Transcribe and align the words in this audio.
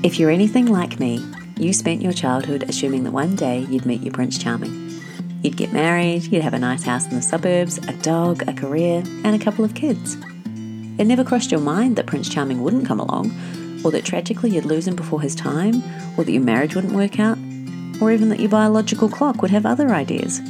If 0.00 0.20
you're 0.20 0.30
anything 0.30 0.66
like 0.66 1.00
me, 1.00 1.26
you 1.56 1.72
spent 1.72 2.02
your 2.02 2.12
childhood 2.12 2.62
assuming 2.68 3.02
that 3.02 3.10
one 3.10 3.34
day 3.34 3.66
you'd 3.68 3.84
meet 3.84 4.00
your 4.00 4.12
Prince 4.12 4.38
Charming. 4.38 5.00
You'd 5.42 5.56
get 5.56 5.72
married, 5.72 6.22
you'd 6.22 6.42
have 6.42 6.54
a 6.54 6.58
nice 6.58 6.84
house 6.84 7.06
in 7.06 7.16
the 7.16 7.20
suburbs, 7.20 7.78
a 7.78 7.92
dog, 7.94 8.48
a 8.48 8.52
career, 8.52 9.02
and 9.24 9.34
a 9.34 9.44
couple 9.44 9.64
of 9.64 9.74
kids. 9.74 10.16
It 10.98 11.04
never 11.06 11.24
crossed 11.24 11.50
your 11.50 11.58
mind 11.58 11.96
that 11.96 12.06
Prince 12.06 12.28
Charming 12.28 12.62
wouldn't 12.62 12.86
come 12.86 13.00
along, 13.00 13.32
or 13.84 13.90
that 13.90 14.04
tragically 14.04 14.50
you'd 14.50 14.66
lose 14.66 14.86
him 14.86 14.94
before 14.94 15.20
his 15.20 15.34
time, 15.34 15.82
or 16.16 16.22
that 16.22 16.30
your 16.30 16.42
marriage 16.42 16.76
wouldn't 16.76 16.94
work 16.94 17.18
out, 17.18 17.36
or 18.00 18.12
even 18.12 18.28
that 18.28 18.38
your 18.38 18.50
biological 18.50 19.08
clock 19.08 19.42
would 19.42 19.50
have 19.50 19.66
other 19.66 19.88
ideas. 19.88 20.40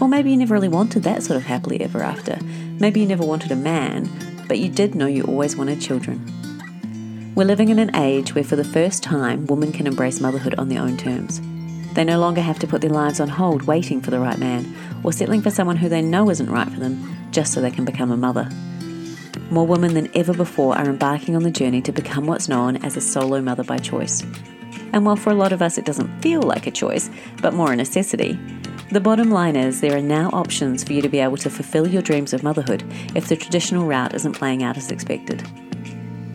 Or 0.00 0.08
maybe 0.08 0.32
you 0.32 0.36
never 0.36 0.54
really 0.54 0.66
wanted 0.66 1.04
that 1.04 1.22
sort 1.22 1.36
of 1.36 1.44
happily 1.44 1.80
ever 1.80 2.02
after. 2.02 2.36
Maybe 2.80 2.98
you 2.98 3.06
never 3.06 3.24
wanted 3.24 3.52
a 3.52 3.56
man, 3.56 4.10
but 4.48 4.58
you 4.58 4.68
did 4.68 4.96
know 4.96 5.06
you 5.06 5.22
always 5.22 5.54
wanted 5.54 5.80
children. 5.80 6.37
We're 7.38 7.44
living 7.44 7.68
in 7.68 7.78
an 7.78 7.94
age 7.94 8.34
where, 8.34 8.42
for 8.42 8.56
the 8.56 8.64
first 8.64 9.00
time, 9.00 9.46
women 9.46 9.70
can 9.70 9.86
embrace 9.86 10.20
motherhood 10.20 10.56
on 10.58 10.68
their 10.68 10.82
own 10.82 10.96
terms. 10.96 11.40
They 11.94 12.02
no 12.02 12.18
longer 12.18 12.40
have 12.40 12.58
to 12.58 12.66
put 12.66 12.80
their 12.80 12.90
lives 12.90 13.20
on 13.20 13.28
hold 13.28 13.62
waiting 13.62 14.00
for 14.00 14.10
the 14.10 14.18
right 14.18 14.40
man, 14.40 14.74
or 15.04 15.12
settling 15.12 15.42
for 15.42 15.50
someone 15.52 15.76
who 15.76 15.88
they 15.88 16.02
know 16.02 16.30
isn't 16.30 16.50
right 16.50 16.68
for 16.68 16.80
them 16.80 17.28
just 17.30 17.52
so 17.52 17.60
they 17.60 17.70
can 17.70 17.84
become 17.84 18.10
a 18.10 18.16
mother. 18.16 18.50
More 19.52 19.68
women 19.68 19.94
than 19.94 20.10
ever 20.16 20.34
before 20.34 20.76
are 20.76 20.88
embarking 20.88 21.36
on 21.36 21.44
the 21.44 21.52
journey 21.52 21.80
to 21.82 21.92
become 21.92 22.26
what's 22.26 22.48
known 22.48 22.78
as 22.78 22.96
a 22.96 23.00
solo 23.00 23.40
mother 23.40 23.62
by 23.62 23.78
choice. 23.78 24.24
And 24.92 25.06
while 25.06 25.14
for 25.14 25.30
a 25.30 25.34
lot 25.34 25.52
of 25.52 25.62
us 25.62 25.78
it 25.78 25.84
doesn't 25.84 26.20
feel 26.20 26.42
like 26.42 26.66
a 26.66 26.72
choice, 26.72 27.08
but 27.40 27.54
more 27.54 27.72
a 27.72 27.76
necessity, 27.76 28.36
the 28.90 28.98
bottom 28.98 29.30
line 29.30 29.54
is 29.54 29.80
there 29.80 29.96
are 29.96 30.02
now 30.02 30.28
options 30.30 30.82
for 30.82 30.92
you 30.92 31.02
to 31.02 31.08
be 31.08 31.20
able 31.20 31.36
to 31.36 31.50
fulfill 31.50 31.86
your 31.86 32.02
dreams 32.02 32.32
of 32.32 32.42
motherhood 32.42 32.82
if 33.14 33.28
the 33.28 33.36
traditional 33.36 33.86
route 33.86 34.16
isn't 34.16 34.32
playing 34.32 34.64
out 34.64 34.76
as 34.76 34.90
expected. 34.90 35.48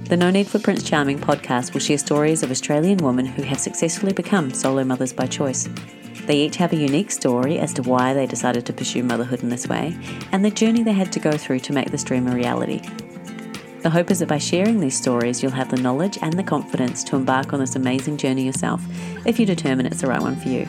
The 0.10 0.18
No 0.18 0.30
Need 0.30 0.48
for 0.48 0.60
Prince 0.60 0.84
Charming 0.84 1.18
podcast 1.18 1.74
will 1.74 1.80
share 1.80 1.98
stories 1.98 2.44
of 2.44 2.52
Australian 2.52 2.98
women 2.98 3.26
who 3.26 3.42
have 3.44 3.60
successfully 3.60 4.12
become 4.12 4.54
solo 4.54 4.84
mothers 4.84 5.14
by 5.14 5.26
choice. 5.26 5.70
They 6.26 6.42
each 6.42 6.58
have 6.58 6.74
a 6.74 6.78
unique 6.78 7.10
story 7.10 7.58
as 7.58 7.74
to 7.74 7.84
why 7.84 8.14
they 8.14 8.28
decided 8.28 8.66
to 8.66 8.74
pursue 8.74 9.02
motherhood 9.02 9.44
in 9.44 9.50
this 9.50 9.66
way 9.66 9.98
and 10.34 10.44
the 10.44 10.52
journey 10.52 10.84
they 10.84 10.92
had 10.92 11.14
to 11.14 11.22
go 11.22 11.38
through 11.38 11.62
to 11.62 11.74
make 11.74 11.90
this 11.90 12.04
dream 12.04 12.28
a 12.28 12.36
reality. 12.36 12.82
The 13.82 13.90
hope 13.90 14.12
is 14.12 14.20
that 14.20 14.28
by 14.28 14.40
sharing 14.40 14.82
these 14.82 14.98
stories, 14.98 15.42
you'll 15.42 15.54
have 15.54 15.72
the 15.72 15.82
knowledge 15.82 16.20
and 16.22 16.34
the 16.34 16.44
confidence 16.44 17.04
to 17.06 17.16
embark 17.16 17.54
on 17.54 17.62
this 17.62 17.78
amazing 17.78 18.18
journey 18.18 18.46
yourself 18.46 18.84
if 19.26 19.40
you 19.40 19.46
determine 19.46 19.86
it's 19.86 20.02
the 20.02 20.08
right 20.08 20.22
one 20.22 20.36
for 20.36 20.50
you. 20.50 20.68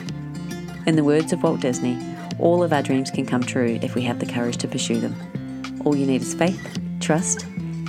In 0.87 0.95
the 0.95 1.03
words 1.03 1.33
of 1.33 1.43
Walt 1.43 1.59
Disney, 1.59 2.01
all 2.39 2.63
of 2.63 2.71
our 2.71 2.81
dreams 2.81 3.11
can 3.11 3.25
come 3.25 3.43
true 3.43 3.79
if 3.81 3.95
we 3.95 4.01
have 4.03 4.19
the 4.19 4.25
courage 4.25 4.57
to 4.57 4.67
pursue 4.67 5.01
them. 5.01 5.15
All 5.83 5.95
you 5.95 6.05
need 6.05 6.21
is 6.21 6.33
faith, 6.33 6.79
trust, 7.01 7.45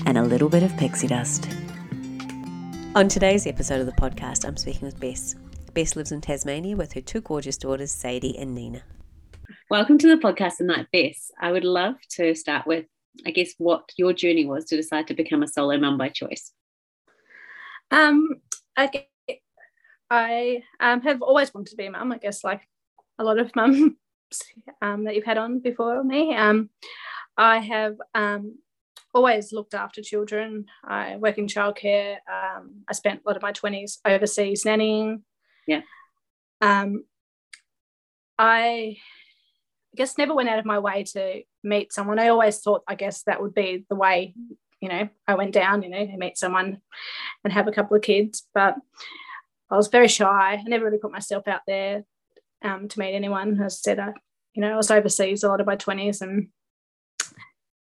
and 0.07 0.17
a 0.17 0.23
little 0.23 0.49
bit 0.49 0.63
of 0.63 0.75
pixie 0.77 1.09
dust. 1.09 1.49
On 2.95 3.09
today's 3.09 3.47
episode 3.47 3.81
of 3.81 3.87
the 3.87 3.93
podcast, 3.93 4.47
I'm 4.47 4.57
speaking 4.57 4.87
with 4.87 4.99
Bess. 4.99 5.35
Bess 5.75 5.97
lives 5.97 6.13
in 6.13 6.21
Tasmania 6.21 6.77
with 6.77 6.93
her 6.95 7.01
two 7.01 7.21
gorgeous 7.21 7.59
daughters, 7.59 7.91
Sadie 7.91 8.39
and 8.39 8.55
Nina. 8.55 8.83
Welcome 9.69 9.99
to 9.99 10.09
the 10.09 10.17
podcast 10.17 10.59
tonight, 10.59 10.87
Bess. 10.93 11.33
I 11.41 11.51
would 11.51 11.65
love 11.65 11.97
to 12.13 12.35
start 12.37 12.69
with, 12.69 12.87
I 13.27 13.33
guess, 13.33 13.55
what 13.59 13.91
your 13.99 14.13
journey 14.13 14.47
was 14.47 14.65
to 14.67 14.77
decide 14.77 15.09
to 15.09 15.15
become 15.15 15.43
a 15.43 15.49
solo 15.49 15.77
mum 15.77 15.99
by 15.99 16.09
choice. 16.09 16.53
Um, 17.91 18.29
I, 18.77 19.07
I 20.09 20.63
um, 20.79 21.01
have 21.03 21.21
always 21.21 21.53
wanted 21.53 21.73
to 21.73 21.77
be 21.77 21.87
a 21.87 21.91
mum, 21.91 22.13
I 22.13 22.19
guess, 22.19 22.45
like 22.45 22.63
a 23.19 23.25
lot 23.25 23.39
of 23.39 23.55
mums 23.57 23.93
um, 24.83 25.05
that 25.05 25.17
you've 25.17 25.25
had 25.25 25.39
on 25.39 25.59
before 25.59 26.03
me. 26.05 26.35
Um, 26.35 26.71
I 27.37 27.59
have 27.59 27.97
um, 28.15 28.57
always 29.17 29.51
looked 29.51 29.73
after 29.73 30.03
children. 30.03 30.67
I 30.85 31.17
work 31.17 31.39
in 31.39 31.47
childcare. 31.47 32.17
Um, 32.31 32.83
I 32.87 32.93
spent 32.93 33.23
a 33.25 33.29
lot 33.29 33.37
of 33.37 33.43
my 33.43 33.53
20s 33.53 33.99
overseas 34.05 34.65
nannying. 34.65 35.23
Yeah. 35.67 35.81
Um, 36.61 37.05
I 38.39 38.99
guess 39.97 40.19
never 40.19 40.35
went 40.35 40.51
out 40.51 40.59
of 40.59 40.67
my 40.67 40.79
way 40.79 41.05
to 41.15 41.43
meet 41.65 41.95
someone. 41.95 42.19
I 42.19 42.29
always 42.29 42.59
thought, 42.59 42.83
I 42.87 42.95
guess 42.95 43.23
that 43.23 43.41
would 43.41 43.55
be 43.55 43.87
the 43.89 43.97
way, 43.97 44.35
you 44.83 44.91
know, 44.91 45.09
I 45.27 45.35
went 45.35 45.53
down, 45.53 45.83
you 45.83 45.89
know, 45.89 46.05
to 46.05 46.17
meet 46.19 46.37
someone 46.37 46.83
and 47.43 47.53
have 47.55 47.69
a 47.69 47.73
couple 47.73 47.97
of 47.97 48.03
kids. 48.03 48.47
But 48.53 48.75
I 49.71 49.77
was 49.77 49.89
very 49.89 50.09
shy. 50.09 50.61
I 50.61 50.63
never 50.67 50.85
really 50.85 50.99
put 50.99 51.11
myself 51.11 51.49
out 51.49 51.63
there 51.67 52.05
um, 52.63 52.87
to 52.89 52.99
meet 52.99 53.15
anyone. 53.15 53.59
As 53.63 53.75
I 53.77 53.77
said, 53.77 53.99
I, 53.99 54.13
you 54.53 54.61
know, 54.61 54.75
I 54.75 54.77
was 54.77 54.91
overseas 54.91 55.43
a 55.43 55.49
lot 55.49 55.63
of 55.63 55.67
my 55.67 55.77
20s. 55.77 56.21
And 56.21 56.49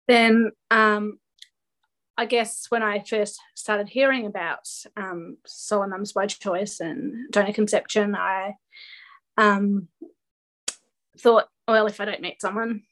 then 0.08 0.52
um, 0.70 1.18
I 2.22 2.24
guess 2.24 2.66
when 2.68 2.84
I 2.84 3.00
first 3.00 3.40
started 3.56 3.88
hearing 3.88 4.26
about 4.26 4.68
um, 4.96 5.38
solo 5.44 5.88
mums 5.88 6.12
by 6.12 6.26
choice 6.26 6.78
and 6.78 7.28
donor 7.32 7.52
conception, 7.52 8.14
I 8.14 8.54
um, 9.36 9.88
thought, 11.18 11.48
well, 11.66 11.88
if 11.88 12.00
I 12.00 12.04
don't 12.04 12.20
meet 12.20 12.40
someone, 12.40 12.82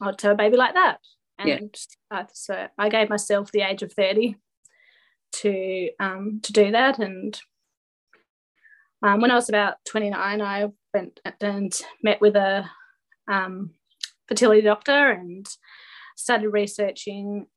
I'll 0.00 0.16
have 0.22 0.32
a 0.32 0.34
baby 0.34 0.56
like 0.56 0.72
that. 0.72 1.00
And 1.38 1.76
yeah. 2.10 2.18
uh, 2.18 2.24
so 2.32 2.68
I 2.78 2.88
gave 2.88 3.10
myself 3.10 3.52
the 3.52 3.60
age 3.60 3.82
of 3.82 3.92
30 3.92 4.36
to 5.32 5.90
um, 6.00 6.40
to 6.44 6.52
do 6.54 6.70
that. 6.72 6.98
And 6.98 7.38
um, 9.02 9.20
when 9.20 9.30
I 9.30 9.34
was 9.34 9.50
about 9.50 9.84
29, 9.86 10.40
I 10.40 10.68
went 10.94 11.20
and 11.42 11.78
met 12.02 12.22
with 12.22 12.36
a 12.36 12.64
um, 13.30 13.72
fertility 14.28 14.62
doctor 14.62 15.10
and 15.10 15.46
started 16.16 16.48
researching 16.48 17.48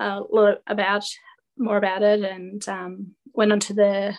a 0.00 0.20
lot 0.30 0.62
about 0.66 1.04
more 1.56 1.76
about 1.76 2.02
it 2.02 2.22
and 2.22 2.66
um, 2.68 3.14
went 3.34 3.52
onto 3.52 3.74
the 3.74 4.14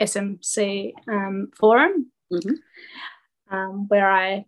SMC 0.00 0.92
um, 1.08 1.50
forum 1.58 2.10
mm-hmm. 2.32 3.54
um, 3.54 3.86
where 3.88 4.10
I 4.10 4.44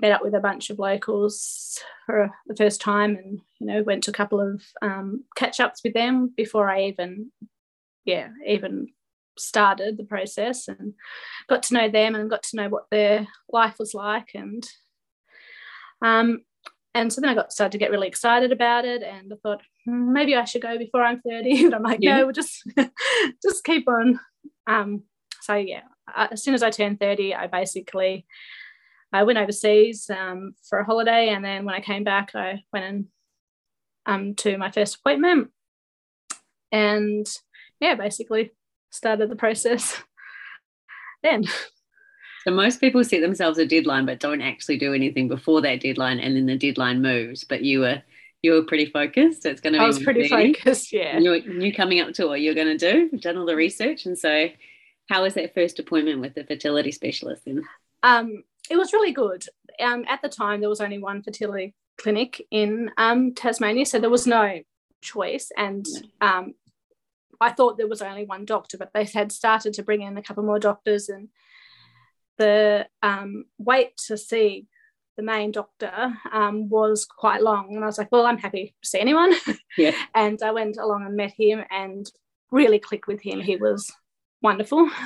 met 0.00 0.12
up 0.12 0.22
with 0.22 0.34
a 0.34 0.40
bunch 0.40 0.70
of 0.70 0.78
locals 0.78 1.80
for 2.06 2.30
the 2.46 2.56
first 2.56 2.80
time 2.80 3.16
and 3.16 3.40
you 3.60 3.66
know 3.66 3.82
went 3.82 4.04
to 4.04 4.10
a 4.10 4.14
couple 4.14 4.40
of 4.40 4.62
um, 4.82 5.24
catch 5.36 5.60
ups 5.60 5.80
with 5.84 5.94
them 5.94 6.32
before 6.36 6.70
I 6.70 6.84
even 6.84 7.30
yeah 8.04 8.28
even 8.46 8.88
started 9.36 9.96
the 9.96 10.04
process 10.04 10.68
and 10.68 10.94
got 11.48 11.64
to 11.64 11.74
know 11.74 11.88
them 11.88 12.14
and 12.14 12.30
got 12.30 12.44
to 12.44 12.56
know 12.56 12.68
what 12.68 12.84
their 12.90 13.26
life 13.48 13.78
was 13.78 13.94
like 13.94 14.30
and 14.34 14.64
um, 16.02 16.42
and 16.94 17.12
so 17.12 17.20
then 17.20 17.30
I 17.30 17.34
got 17.34 17.52
started 17.52 17.72
to 17.72 17.78
get 17.78 17.90
really 17.90 18.06
excited 18.06 18.52
about 18.52 18.84
it 18.84 19.02
and 19.02 19.32
I 19.32 19.36
thought 19.42 19.62
hmm, 19.84 20.12
maybe 20.12 20.34
I 20.34 20.44
should 20.44 20.62
go 20.62 20.78
before 20.78 21.02
I'm 21.02 21.20
30 21.20 21.64
and 21.64 21.74
I'm 21.74 21.82
like 21.82 22.00
yeah. 22.00 22.18
no 22.18 22.24
we'll 22.24 22.32
just 22.32 22.62
just 23.42 23.64
keep 23.64 23.88
on 23.88 24.20
um, 24.66 25.02
so 25.42 25.54
yeah 25.54 25.82
as 26.14 26.42
soon 26.42 26.54
as 26.54 26.62
I 26.62 26.70
turned 26.70 27.00
30 27.00 27.34
I 27.34 27.46
basically 27.46 28.26
I 29.12 29.22
went 29.22 29.38
overseas 29.38 30.10
um, 30.10 30.54
for 30.68 30.78
a 30.78 30.84
holiday 30.84 31.28
and 31.28 31.44
then 31.44 31.64
when 31.64 31.74
I 31.74 31.80
came 31.80 32.04
back 32.04 32.34
I 32.34 32.62
went 32.72 32.84
in, 32.84 33.08
um, 34.06 34.34
to 34.36 34.56
my 34.58 34.70
first 34.70 34.96
appointment 34.96 35.50
and 36.72 37.26
yeah 37.80 37.94
basically 37.94 38.52
started 38.90 39.28
the 39.28 39.36
process 39.36 40.02
then. 41.22 41.44
So 42.44 42.50
most 42.50 42.80
people 42.80 43.02
set 43.04 43.22
themselves 43.22 43.58
a 43.58 43.66
deadline 43.66 44.06
but 44.06 44.20
don't 44.20 44.42
actually 44.42 44.78
do 44.78 44.92
anything 44.92 45.28
before 45.28 45.62
that 45.62 45.80
deadline 45.80 46.18
and 46.18 46.36
then 46.36 46.46
the 46.46 46.56
deadline 46.56 47.00
moves. 47.00 47.44
But 47.44 47.62
you 47.62 47.80
were 47.80 48.02
you 48.42 48.52
were 48.52 48.62
pretty 48.62 48.86
focused. 48.86 49.46
It's 49.46 49.60
gonna 49.60 49.78
be. 49.78 49.84
I 49.84 49.86
was 49.86 50.02
pretty 50.02 50.28
focused, 50.28 50.92
yeah. 50.92 51.18
You 51.18 51.34
you 51.34 51.72
coming 51.72 52.00
up 52.00 52.12
to 52.14 52.26
what 52.26 52.42
you're 52.42 52.54
gonna 52.54 52.76
do, 52.76 53.08
You've 53.10 53.22
done 53.22 53.38
all 53.38 53.46
the 53.46 53.56
research. 53.56 54.04
And 54.04 54.18
so 54.18 54.48
how 55.08 55.22
was 55.22 55.34
that 55.34 55.54
first 55.54 55.78
appointment 55.78 56.20
with 56.20 56.34
the 56.34 56.44
fertility 56.44 56.92
specialist 56.92 57.44
then? 57.46 57.62
Um, 58.02 58.44
it 58.70 58.76
was 58.76 58.92
really 58.92 59.12
good. 59.12 59.44
Um, 59.80 60.04
at 60.08 60.22
the 60.22 60.28
time 60.28 60.60
there 60.60 60.68
was 60.68 60.80
only 60.80 60.98
one 60.98 61.22
fertility 61.22 61.74
clinic 61.96 62.42
in 62.50 62.90
um, 62.98 63.34
Tasmania, 63.34 63.86
so 63.86 63.98
there 63.98 64.10
was 64.10 64.26
no 64.26 64.60
choice. 65.00 65.50
And 65.56 65.86
um, 66.20 66.54
I 67.40 67.50
thought 67.50 67.78
there 67.78 67.88
was 67.88 68.02
only 68.02 68.24
one 68.24 68.44
doctor, 68.44 68.76
but 68.76 68.90
they 68.92 69.04
had 69.04 69.32
started 69.32 69.74
to 69.74 69.82
bring 69.82 70.02
in 70.02 70.16
a 70.16 70.22
couple 70.22 70.42
more 70.42 70.58
doctors, 70.58 71.08
and 71.08 71.28
the 72.38 72.86
um, 73.02 73.44
wait 73.58 73.96
to 74.06 74.16
see 74.16 74.66
the 75.16 75.22
main 75.22 75.52
doctor 75.52 76.14
um, 76.32 76.68
was 76.68 77.06
quite 77.06 77.42
long. 77.42 77.74
And 77.74 77.84
I 77.84 77.86
was 77.86 77.98
like, 77.98 78.10
well, 78.10 78.26
I'm 78.26 78.38
happy 78.38 78.74
to 78.82 78.88
see 78.88 79.00
anyone. 79.00 79.32
Yeah. 79.76 79.96
and 80.14 80.40
I 80.40 80.52
went 80.52 80.76
along 80.76 81.04
and 81.04 81.16
met 81.16 81.32
him 81.36 81.64
and 81.68 82.08
really 82.52 82.78
clicked 82.78 83.08
with 83.08 83.20
him. 83.20 83.40
He 83.40 83.56
was 83.56 83.92
wonderful. 84.42 84.88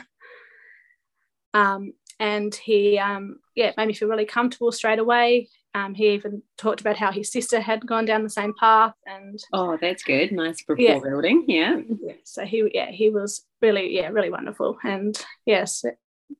Um, 1.54 1.94
and 2.20 2.54
he, 2.54 2.98
um, 2.98 3.38
yeah, 3.54 3.72
made 3.76 3.88
me 3.88 3.94
feel 3.94 4.08
really 4.08 4.26
comfortable 4.26 4.70
straight 4.70 4.98
away. 4.98 5.48
Um, 5.74 5.94
he 5.94 6.10
even 6.10 6.42
talked 6.56 6.80
about 6.80 6.96
how 6.96 7.10
his 7.10 7.32
sister 7.32 7.58
had 7.58 7.86
gone 7.86 8.04
down 8.04 8.22
the 8.22 8.30
same 8.30 8.52
path, 8.58 8.92
and 9.06 9.38
oh, 9.52 9.78
that's 9.80 10.02
good. 10.02 10.30
Nice 10.30 10.62
rapport 10.68 10.84
yeah. 10.84 10.98
building. 10.98 11.44
Yeah. 11.48 11.80
yeah. 12.02 12.14
So 12.24 12.44
he, 12.44 12.70
yeah, 12.74 12.90
he 12.90 13.08
was 13.10 13.44
really, 13.62 13.94
yeah, 13.94 14.08
really 14.08 14.30
wonderful. 14.30 14.78
And 14.84 15.18
yes, 15.46 15.84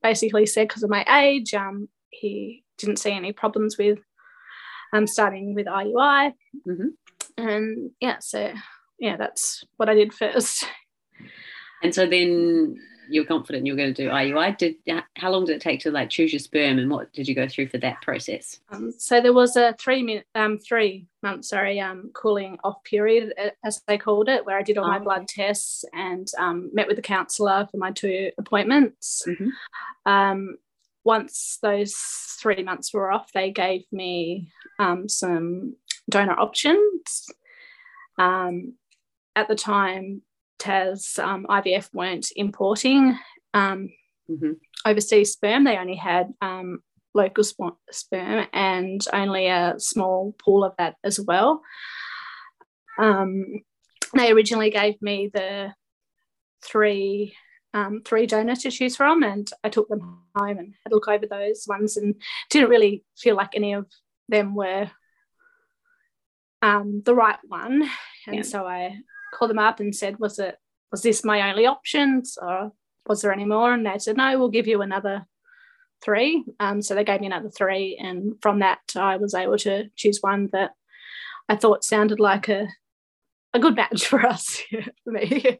basically 0.01 0.45
said 0.45 0.67
because 0.67 0.83
of 0.83 0.89
my 0.89 1.05
age, 1.21 1.53
um, 1.53 1.89
he 2.09 2.63
didn't 2.77 2.97
see 2.97 3.11
any 3.11 3.33
problems 3.33 3.77
with 3.77 3.99
um 4.93 5.05
starting 5.05 5.53
with 5.53 5.67
IUI, 5.67 6.33
mm-hmm. 6.67 6.87
and 7.37 7.91
yeah, 7.99 8.17
so 8.19 8.53
yeah, 8.99 9.17
that's 9.17 9.63
what 9.77 9.89
I 9.89 9.93
did 9.93 10.13
first. 10.13 10.65
And 11.81 11.95
so 11.95 12.05
then 12.05 12.77
you're 13.09 13.25
confident 13.25 13.65
you're 13.65 13.75
going 13.75 13.93
to 13.93 14.03
do 14.03 14.09
IUI. 14.09 14.57
Did 14.57 14.75
how 15.15 15.31
long 15.31 15.45
did 15.45 15.55
it 15.55 15.61
take 15.61 15.81
to 15.81 15.91
like 15.91 16.09
choose 16.09 16.31
your 16.31 16.39
sperm, 16.39 16.79
and 16.79 16.89
what 16.89 17.11
did 17.13 17.27
you 17.27 17.35
go 17.35 17.47
through 17.47 17.67
for 17.67 17.77
that 17.79 18.01
process? 18.01 18.59
Um, 18.71 18.91
so 18.97 19.21
there 19.21 19.33
was 19.33 19.55
a 19.55 19.75
three 19.79 20.03
minute, 20.03 20.25
um, 20.35 20.57
three 20.57 21.07
month, 21.21 21.45
sorry, 21.45 21.79
um, 21.79 22.11
cooling 22.13 22.57
off 22.63 22.83
period 22.83 23.33
as 23.63 23.81
they 23.87 23.97
called 23.97 24.29
it, 24.29 24.45
where 24.45 24.57
I 24.57 24.63
did 24.63 24.77
all 24.77 24.85
oh. 24.85 24.89
my 24.89 24.99
blood 24.99 25.27
tests 25.27 25.85
and 25.93 26.27
um, 26.37 26.69
met 26.73 26.87
with 26.87 26.95
the 26.95 27.01
counsellor 27.01 27.67
for 27.69 27.77
my 27.77 27.91
two 27.91 28.31
appointments. 28.37 29.23
Mm-hmm. 29.27 30.11
Um, 30.11 30.57
once 31.03 31.57
those 31.61 31.95
three 32.41 32.63
months 32.63 32.93
were 32.93 33.11
off, 33.11 33.31
they 33.33 33.51
gave 33.51 33.83
me 33.91 34.51
um, 34.79 35.09
some 35.09 35.75
donor 36.09 36.39
options. 36.39 37.27
Um, 38.17 38.73
at 39.35 39.47
the 39.47 39.55
time, 39.55 40.21
Tas 40.59 41.17
um, 41.17 41.45
IVF 41.49 41.89
weren't 41.93 42.27
importing 42.35 43.17
um, 43.53 43.89
mm-hmm. 44.29 44.51
overseas 44.85 45.31
sperm. 45.31 45.63
They 45.63 45.77
only 45.77 45.95
had 45.95 46.33
um, 46.41 46.83
local 47.21 47.43
sp- 47.43 47.79
sperm 47.91 48.47
and 48.53 49.05
only 49.13 49.47
a 49.47 49.75
small 49.77 50.35
pool 50.43 50.63
of 50.63 50.73
that 50.77 50.95
as 51.03 51.19
well. 51.19 51.61
Um, 52.97 53.61
they 54.13 54.31
originally 54.31 54.71
gave 54.71 55.01
me 55.01 55.29
the 55.33 55.73
three 56.63 57.35
um, 57.73 58.01
three 58.03 58.25
donors 58.25 58.63
to 58.63 58.71
choose 58.71 58.95
from, 58.95 59.21
and 59.23 59.47
I 59.63 59.69
took 59.69 59.87
them 59.89 60.23
home 60.35 60.57
and 60.57 60.73
had 60.83 60.91
a 60.91 60.95
look 60.95 61.07
over 61.07 61.27
those 61.27 61.65
ones, 61.67 61.97
and 61.97 62.15
didn't 62.49 62.69
really 62.69 63.03
feel 63.15 63.35
like 63.35 63.53
any 63.53 63.73
of 63.73 63.85
them 64.27 64.55
were 64.55 64.89
um, 66.61 67.01
the 67.05 67.15
right 67.15 67.39
one. 67.47 67.87
And 68.27 68.37
yeah. 68.37 68.41
so 68.41 68.65
I 68.65 68.97
called 69.33 69.51
them 69.51 69.59
up 69.59 69.79
and 69.79 69.95
said, 69.95 70.19
was 70.19 70.39
it 70.39 70.57
was 70.91 71.01
this 71.03 71.23
my 71.23 71.49
only 71.49 71.67
options 71.67 72.37
or 72.41 72.71
was 73.05 73.21
there 73.21 73.33
any 73.33 73.45
more? 73.45 73.73
And 73.73 73.85
they 73.85 73.97
said, 73.99 74.17
no, 74.17 74.37
we'll 74.37 74.49
give 74.49 74.67
you 74.67 74.81
another 74.81 75.25
three. 76.03 76.43
Um, 76.59 76.81
so 76.81 76.95
they 76.95 77.03
gave 77.03 77.21
me 77.21 77.27
another 77.27 77.49
three. 77.49 77.97
And 78.01 78.33
from 78.41 78.59
that, 78.59 78.79
I 78.95 79.17
was 79.17 79.33
able 79.33 79.57
to 79.59 79.89
choose 79.95 80.19
one 80.21 80.49
that 80.51 80.71
I 81.47 81.55
thought 81.55 81.83
sounded 81.83 82.19
like 82.19 82.47
a, 82.49 82.67
a 83.53 83.59
good 83.59 83.75
match 83.75 84.05
for 84.07 84.25
us, 84.25 84.61
for 85.03 85.11
me. 85.11 85.59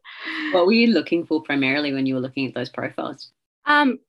What 0.51 0.65
were 0.65 0.74
you 0.74 0.88
looking 0.88 1.25
for 1.25 1.41
primarily 1.41 1.94
when 1.94 2.06
you 2.06 2.15
were 2.15 2.21
looking 2.21 2.47
at 2.47 2.53
those 2.53 2.69
profiles? 2.69 3.31
Um, 3.65 4.00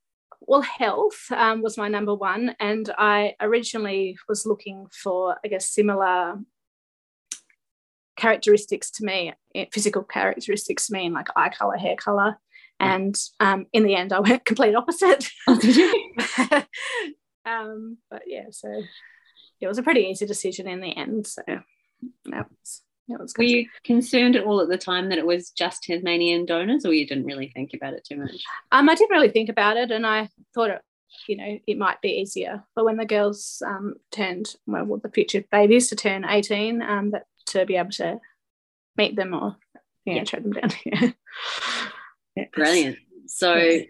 well, 0.41 0.63
health 0.63 1.31
um, 1.31 1.63
was 1.63 1.77
my 1.77 1.89
number 1.89 2.15
one. 2.15 2.55
And 2.61 2.91
I 2.99 3.35
originally 3.41 4.17
was 4.29 4.47
looking 4.47 4.87
for, 4.91 5.37
I 5.45 5.49
guess, 5.49 5.69
similar 5.71 6.39
characteristics 8.17 8.91
to 8.93 9.05
me, 9.05 9.33
eh, 9.55 9.67
physical 9.73 10.03
characteristics 10.03 10.87
to 10.87 10.93
me, 10.93 11.09
like 11.11 11.29
eye 11.37 11.49
color, 11.49 11.77
hair 11.77 11.97
color. 11.97 12.39
And 12.81 13.17
um, 13.41 13.67
in 13.73 13.85
the 13.85 13.95
end, 13.95 14.13
I 14.13 14.21
went 14.21 14.45
complete 14.47 14.75
opposite. 14.75 15.29
Oh, 15.47 15.55
um, 17.47 17.99
but 18.11 18.23
yeah, 18.27 18.47
so 18.51 18.83
it 19.61 19.67
was 19.67 19.79
a 19.79 19.83
pretty 19.83 20.03
easy 20.03 20.27
decision 20.27 20.69
in 20.69 20.81
the 20.81 20.97
end. 20.97 21.27
So 21.27 21.43
that 21.47 22.47
was, 22.49 22.83
that 23.09 23.21
was 23.21 23.33
good. 23.33 23.43
Were 23.43 23.49
you 23.49 23.67
concerned 23.85 24.37
at 24.37 24.45
all 24.45 24.61
at 24.61 24.69
the 24.69 24.79
time 24.79 25.09
that 25.11 25.19
it 25.19 25.27
was 25.27 25.51
just 25.51 25.83
Tasmanian 25.83 26.47
donors, 26.47 26.85
or 26.85 26.93
you 26.93 27.07
didn't 27.07 27.27
really 27.27 27.51
think 27.55 27.71
about 27.75 27.95
it 27.95 28.05
too 28.05 28.17
much? 28.17 28.43
Um, 28.73 28.89
I 28.89 28.95
didn't 28.95 29.15
really 29.15 29.31
think 29.31 29.49
about 29.49 29.77
it, 29.77 29.91
and 29.91 30.07
I 30.07 30.29
thought 30.55 30.71
it 30.71 30.81
you 31.27 31.37
know 31.37 31.59
it 31.67 31.77
might 31.77 32.01
be 32.01 32.21
easier 32.21 32.63
but 32.77 32.85
when 32.85 32.97
the 32.97 33.05
girls 33.05 33.61
um, 33.67 33.95
turned 34.13 34.55
well 34.69 35.01
the 35.03 35.11
future 35.11 35.43
babies 35.51 35.89
to 35.89 35.97
turn 35.97 36.25
18 36.25 36.81
um, 36.83 37.11
that 37.11 37.25
to 37.47 37.67
be 37.67 37.75
able 37.75 37.91
to 37.91 38.21
meet 38.97 39.17
them 39.17 39.35
or 39.35 39.57
yeah, 40.05 40.15
yeah. 40.15 40.25
track 40.25 40.43
them 40.43 40.53
down. 40.53 40.71
yeah. 40.85 41.11
Brilliant. 42.53 42.99
So 43.27 43.55
yes. 43.55 43.87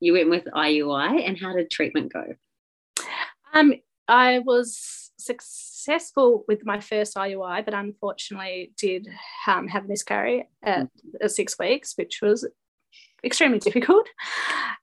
you 0.00 0.12
went 0.12 0.30
with 0.30 0.44
IUI 0.44 1.26
and 1.26 1.38
how 1.38 1.54
did 1.54 1.70
treatment 1.70 2.12
go? 2.12 2.34
Um, 3.52 3.74
I 4.08 4.40
was 4.40 5.10
successful 5.18 6.44
with 6.46 6.64
my 6.64 6.80
first 6.80 7.16
IUI, 7.16 7.64
but 7.64 7.74
unfortunately 7.74 8.72
did 8.78 9.08
um, 9.46 9.68
have 9.68 9.84
a 9.84 9.88
miscarry 9.88 10.48
at, 10.62 10.88
at 11.20 11.30
six 11.30 11.58
weeks, 11.58 11.94
which 11.96 12.20
was 12.22 12.48
extremely 13.24 13.58
difficult. 13.58 14.06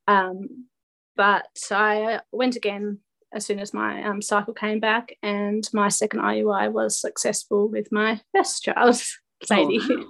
Um, 0.07 0.67
but 1.15 1.47
I 1.71 2.19
went 2.31 2.55
again 2.55 2.99
as 3.33 3.45
soon 3.45 3.59
as 3.59 3.73
my 3.73 4.03
um, 4.03 4.21
cycle 4.21 4.53
came 4.53 4.79
back, 4.79 5.15
and 5.23 5.67
my 5.73 5.89
second 5.89 6.21
IUI 6.21 6.71
was 6.71 6.99
successful 6.99 7.67
with 7.67 7.91
my 7.91 8.21
first 8.35 8.63
child, 8.63 8.95
Sadie. 9.43 9.79
Oh, 9.81 9.97
wow. 9.97 10.03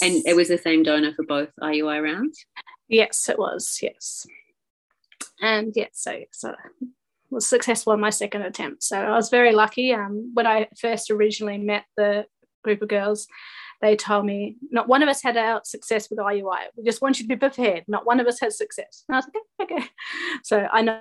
And 0.00 0.22
it 0.26 0.36
was 0.36 0.48
the 0.48 0.58
same 0.58 0.82
donor 0.82 1.12
for 1.14 1.24
both 1.24 1.48
IUI 1.60 2.02
rounds? 2.02 2.44
Yes, 2.88 3.28
it 3.28 3.38
was, 3.38 3.78
yes. 3.82 4.26
And 5.40 5.72
yes, 5.74 5.90
so, 5.94 6.20
so 6.30 6.54
was 7.32 7.46
successful 7.46 7.92
in 7.92 8.00
my 8.00 8.10
second 8.10 8.42
attempt. 8.42 8.82
So 8.82 8.98
I 8.98 9.16
was 9.16 9.30
very 9.30 9.52
lucky. 9.52 9.92
Um, 9.92 10.30
when 10.34 10.46
I 10.46 10.68
first 10.78 11.10
originally 11.10 11.58
met 11.58 11.84
the 11.96 12.26
group 12.62 12.82
of 12.82 12.88
girls, 12.88 13.26
they 13.80 13.96
told 13.96 14.24
me 14.24 14.56
not 14.70 14.86
one 14.86 15.02
of 15.02 15.08
us 15.08 15.22
had 15.22 15.36
our 15.36 15.60
success 15.64 16.08
with 16.08 16.20
IUI. 16.20 16.66
We 16.76 16.84
just 16.84 17.02
want 17.02 17.18
you 17.18 17.24
to 17.24 17.28
be 17.28 17.36
prepared. 17.36 17.84
Not 17.88 18.06
one 18.06 18.20
of 18.20 18.26
us 18.26 18.38
has 18.40 18.56
success. 18.56 19.04
And 19.08 19.16
I 19.16 19.18
was 19.18 19.26
like, 19.26 19.70
okay, 19.70 19.74
okay. 19.74 19.88
So 20.44 20.68
I 20.72 20.82
know, 20.82 21.00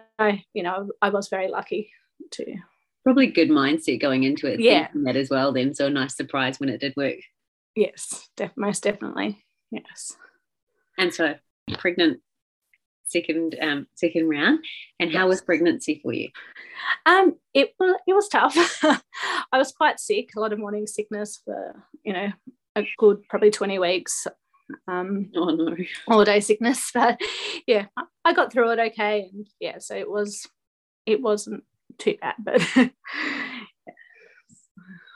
you 0.53 0.63
know, 0.63 0.89
I 1.01 1.09
was 1.09 1.27
very 1.27 1.47
lucky 1.47 1.91
to. 2.31 2.55
Probably 3.03 3.27
good 3.27 3.49
mindset 3.49 4.01
going 4.01 4.23
into 4.23 4.47
it. 4.47 4.59
Yeah. 4.59 4.88
That 5.03 5.15
as 5.15 5.29
well. 5.29 5.51
Then 5.51 5.75
so 5.75 5.88
a 5.88 5.89
nice 5.89 6.15
surprise 6.15 6.59
when 6.59 6.69
it 6.69 6.79
did 6.79 6.93
work. 6.95 7.17
Yes, 7.75 8.29
def- 8.35 8.57
most 8.57 8.83
definitely. 8.83 9.44
Yes. 9.71 10.15
And 10.97 11.13
so 11.13 11.35
pregnant 11.77 12.19
second 13.12 13.57
um 13.62 13.88
second 13.95 14.29
round 14.29 14.59
and 15.00 15.12
yes. 15.12 15.19
how 15.19 15.27
was 15.27 15.41
pregnancy 15.41 16.00
for 16.01 16.13
you 16.13 16.29
um 17.06 17.35
it 17.53 17.73
was 17.77 17.95
it 18.07 18.13
was 18.13 18.29
tough 18.29 18.56
i 19.51 19.57
was 19.57 19.71
quite 19.73 20.00
sick 20.00 20.29
a 20.35 20.39
lot 20.39 20.53
of 20.53 20.59
morning 20.59 20.88
sickness 20.88 21.41
for 21.44 21.83
you 22.03 22.13
know 22.13 22.29
a 22.75 22.88
good 22.97 23.21
probably 23.29 23.51
20 23.51 23.79
weeks 23.79 24.27
um 24.88 25.29
oh 25.35 25.50
no 25.50 25.75
holiday 26.07 26.39
sickness 26.39 26.91
but 26.94 27.19
yeah 27.67 27.88
i 28.24 28.33
got 28.33 28.51
through 28.51 28.71
it 28.71 28.79
okay 28.79 29.29
and 29.33 29.47
yeah 29.59 29.77
so 29.79 29.95
it 29.95 30.09
was 30.09 30.47
it 31.06 31.21
wasn't 31.21 31.63
too 31.97 32.15
bad 32.21 32.35
but 32.39 32.62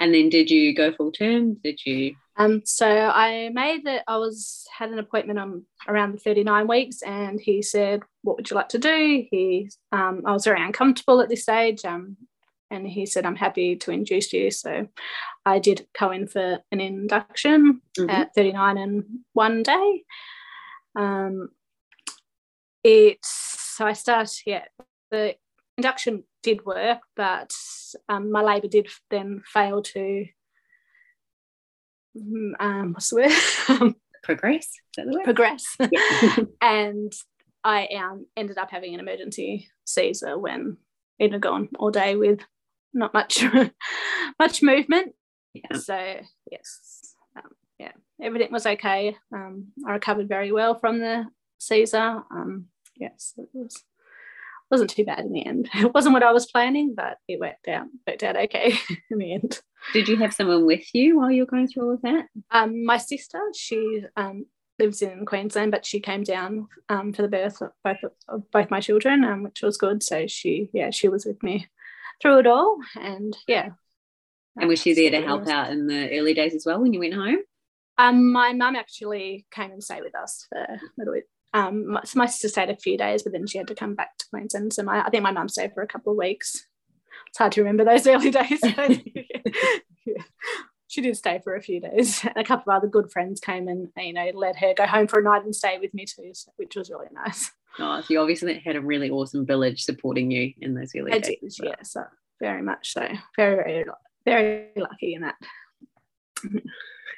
and 0.01 0.13
then 0.13 0.27
did 0.27 0.51
you 0.51 0.75
go 0.75 0.91
full 0.91 1.13
term 1.13 1.53
did 1.63 1.79
you 1.85 2.13
um 2.37 2.61
so 2.65 2.87
i 2.87 3.49
made 3.53 3.85
that 3.85 4.03
i 4.07 4.17
was 4.17 4.65
had 4.77 4.89
an 4.89 4.99
appointment 4.99 5.39
on 5.39 5.63
around 5.87 6.13
the 6.13 6.19
39 6.19 6.67
weeks 6.67 7.01
and 7.01 7.39
he 7.39 7.61
said 7.61 8.01
what 8.23 8.35
would 8.37 8.49
you 8.49 8.55
like 8.55 8.69
to 8.69 8.77
do 8.79 9.25
he 9.29 9.69
um 9.91 10.21
i 10.25 10.31
was 10.31 10.45
very 10.45 10.61
uncomfortable 10.61 11.21
at 11.21 11.29
this 11.29 11.43
stage 11.43 11.85
um 11.85 12.17
and 12.71 12.87
he 12.87 13.05
said, 13.05 13.25
I'm 13.25 13.35
happy 13.35 13.75
to 13.77 13.91
induce 13.91 14.33
you. 14.33 14.51
So 14.51 14.87
I 15.45 15.59
did 15.59 15.87
go 15.99 16.11
in 16.11 16.27
for 16.27 16.59
an 16.71 16.81
induction 16.81 17.81
mm-hmm. 17.97 18.09
at 18.09 18.33
39 18.35 18.77
and 18.77 19.03
one 19.33 19.63
day. 19.63 20.03
Um, 20.95 21.49
it's 22.83 23.29
so 23.75 23.85
I 23.85 23.93
started, 23.93 24.33
yeah, 24.45 24.65
the 25.11 25.35
induction 25.77 26.23
did 26.43 26.65
work, 26.65 26.99
but 27.15 27.51
um, 28.07 28.31
my 28.31 28.41
labour 28.41 28.67
did 28.67 28.87
then 29.09 29.41
fail 29.45 29.81
to, 29.81 30.25
um, 32.59 32.93
what's 32.93 33.09
the 33.09 33.15
word? 33.77 33.95
progress. 34.23 34.71
Progress. 35.23 35.77
Yeah. 35.91 36.35
and 36.61 37.13
I 37.63 37.87
um, 37.97 38.25
ended 38.35 38.57
up 38.57 38.71
having 38.71 38.93
an 38.93 38.99
emergency 38.99 39.67
Caesar 39.85 40.37
when 40.37 40.77
it 41.19 41.31
had 41.31 41.41
gone 41.41 41.69
all 41.79 41.91
day 41.91 42.15
with 42.15 42.39
not 42.93 43.13
much 43.13 43.43
much 44.39 44.61
movement. 44.61 45.13
Yeah. 45.53 45.77
So 45.77 46.19
yes, 46.51 47.15
um, 47.35 47.51
yeah, 47.79 47.91
everything 48.21 48.51
was 48.51 48.65
okay. 48.65 49.15
Um, 49.33 49.67
I 49.87 49.93
recovered 49.93 50.27
very 50.27 50.51
well 50.51 50.75
from 50.75 50.99
the 50.99 51.25
Caesar. 51.59 52.23
Um, 52.31 52.67
yes, 52.95 53.33
it 53.37 53.49
was 53.53 53.83
wasn't 54.71 54.89
too 54.89 55.05
bad 55.05 55.19
in 55.19 55.31
the 55.31 55.45
end. 55.45 55.69
It 55.75 55.93
wasn't 55.93 56.13
what 56.13 56.23
I 56.23 56.31
was 56.31 56.45
planning, 56.45 56.93
but 56.95 57.17
it 57.27 57.39
worked 57.39 57.67
out 57.67 57.87
worked 58.07 58.23
out 58.23 58.35
okay 58.35 58.73
in 59.11 59.17
the 59.17 59.33
end. 59.33 59.61
Did 59.93 60.07
you 60.07 60.17
have 60.17 60.33
someone 60.33 60.65
with 60.65 60.93
you 60.93 61.17
while 61.17 61.31
you 61.31 61.43
were 61.43 61.51
going 61.51 61.67
through 61.67 61.83
all 61.83 61.93
of 61.93 62.01
that? 62.01 62.25
Um, 62.49 62.85
my 62.85 62.97
sister, 62.97 63.39
she 63.55 64.03
um, 64.17 64.45
lives 64.79 65.01
in 65.01 65.25
Queensland, 65.25 65.71
but 65.71 65.85
she 65.85 65.99
came 65.99 66.23
down 66.23 66.67
um, 66.89 67.13
for 67.13 67.21
the 67.21 67.27
birth 67.27 67.61
of 67.61 67.71
both 67.83 67.97
of 68.27 68.49
both 68.51 68.71
my 68.71 68.79
children, 68.79 69.23
um, 69.23 69.43
which 69.43 69.61
was 69.61 69.77
good. 69.77 70.01
So 70.01 70.25
she, 70.27 70.69
yeah, 70.73 70.89
she 70.89 71.07
was 71.07 71.25
with 71.25 71.41
me 71.43 71.67
through 72.21 72.39
it 72.39 72.47
all. 72.47 72.77
And 72.95 73.35
yeah. 73.47 73.69
And 74.57 74.69
was 74.69 74.81
she 74.81 74.93
there 74.93 75.11
to 75.11 75.21
help 75.21 75.47
out 75.47 75.71
in 75.71 75.87
the 75.87 76.17
early 76.17 76.33
days 76.33 76.55
as 76.55 76.65
well 76.65 76.79
when 76.79 76.93
you 76.93 76.99
went 76.99 77.13
home? 77.13 77.39
Um, 77.97 78.31
my 78.31 78.53
mum 78.53 78.75
actually 78.75 79.45
came 79.51 79.71
and 79.71 79.83
stayed 79.83 80.01
with 80.01 80.15
us 80.15 80.45
for 80.49 80.59
a 80.59 80.79
little 80.97 81.13
bit. 81.13 81.25
Um, 81.55 81.93
my, 81.93 82.01
so 82.03 82.19
my 82.19 82.25
sister 82.25 82.49
stayed 82.49 82.69
a 82.69 82.75
few 82.75 82.97
days, 82.97 83.23
but 83.23 83.31
then 83.31 83.47
she 83.47 83.57
had 83.57 83.67
to 83.67 83.75
come 83.75 83.95
back 83.95 84.17
to 84.17 84.25
Queensland. 84.29 84.73
So 84.73 84.83
my, 84.83 85.05
I 85.05 85.09
think 85.09 85.23
my 85.23 85.31
mum 85.31 85.47
stayed 85.47 85.73
for 85.73 85.81
a 85.81 85.87
couple 85.87 86.11
of 86.11 86.17
weeks. 86.17 86.67
It's 87.29 87.37
hard 87.37 87.53
to 87.53 87.61
remember 87.61 87.85
those 87.85 88.05
early 88.07 88.29
days. 88.29 88.59
yeah. 90.05 90.23
she 90.87 90.99
did 90.99 91.15
stay 91.15 91.39
for 91.41 91.55
a 91.55 91.61
few 91.61 91.79
days. 91.79 92.21
And 92.23 92.35
a 92.35 92.43
couple 92.43 92.73
of 92.73 92.77
other 92.77 92.89
good 92.89 93.09
friends 93.09 93.39
came 93.39 93.69
and 93.69 93.87
you 93.97 94.11
know 94.11 94.29
let 94.33 94.57
her 94.57 94.73
go 94.73 94.85
home 94.85 95.07
for 95.07 95.19
a 95.19 95.23
night 95.23 95.45
and 95.45 95.55
stay 95.55 95.79
with 95.79 95.93
me 95.93 96.05
too, 96.05 96.33
which 96.57 96.75
was 96.75 96.89
really 96.89 97.07
nice. 97.13 97.49
Oh, 97.79 98.01
so 98.01 98.07
you 98.09 98.19
obviously 98.19 98.59
had 98.59 98.75
a 98.75 98.81
really 98.81 99.09
awesome 99.09 99.45
village 99.45 99.83
supporting 99.83 100.31
you 100.31 100.53
in 100.59 100.73
those 100.73 100.91
early 100.93 101.13
I 101.13 101.19
days. 101.19 101.37
did, 101.41 101.67
yeah, 101.67 101.75
so 101.83 102.03
very 102.41 102.61
much 102.61 102.91
so. 102.91 103.07
Very, 103.37 103.55
very, 103.55 103.85
very 104.25 104.67
lucky 104.75 105.13
in 105.13 105.21
that. 105.21 105.35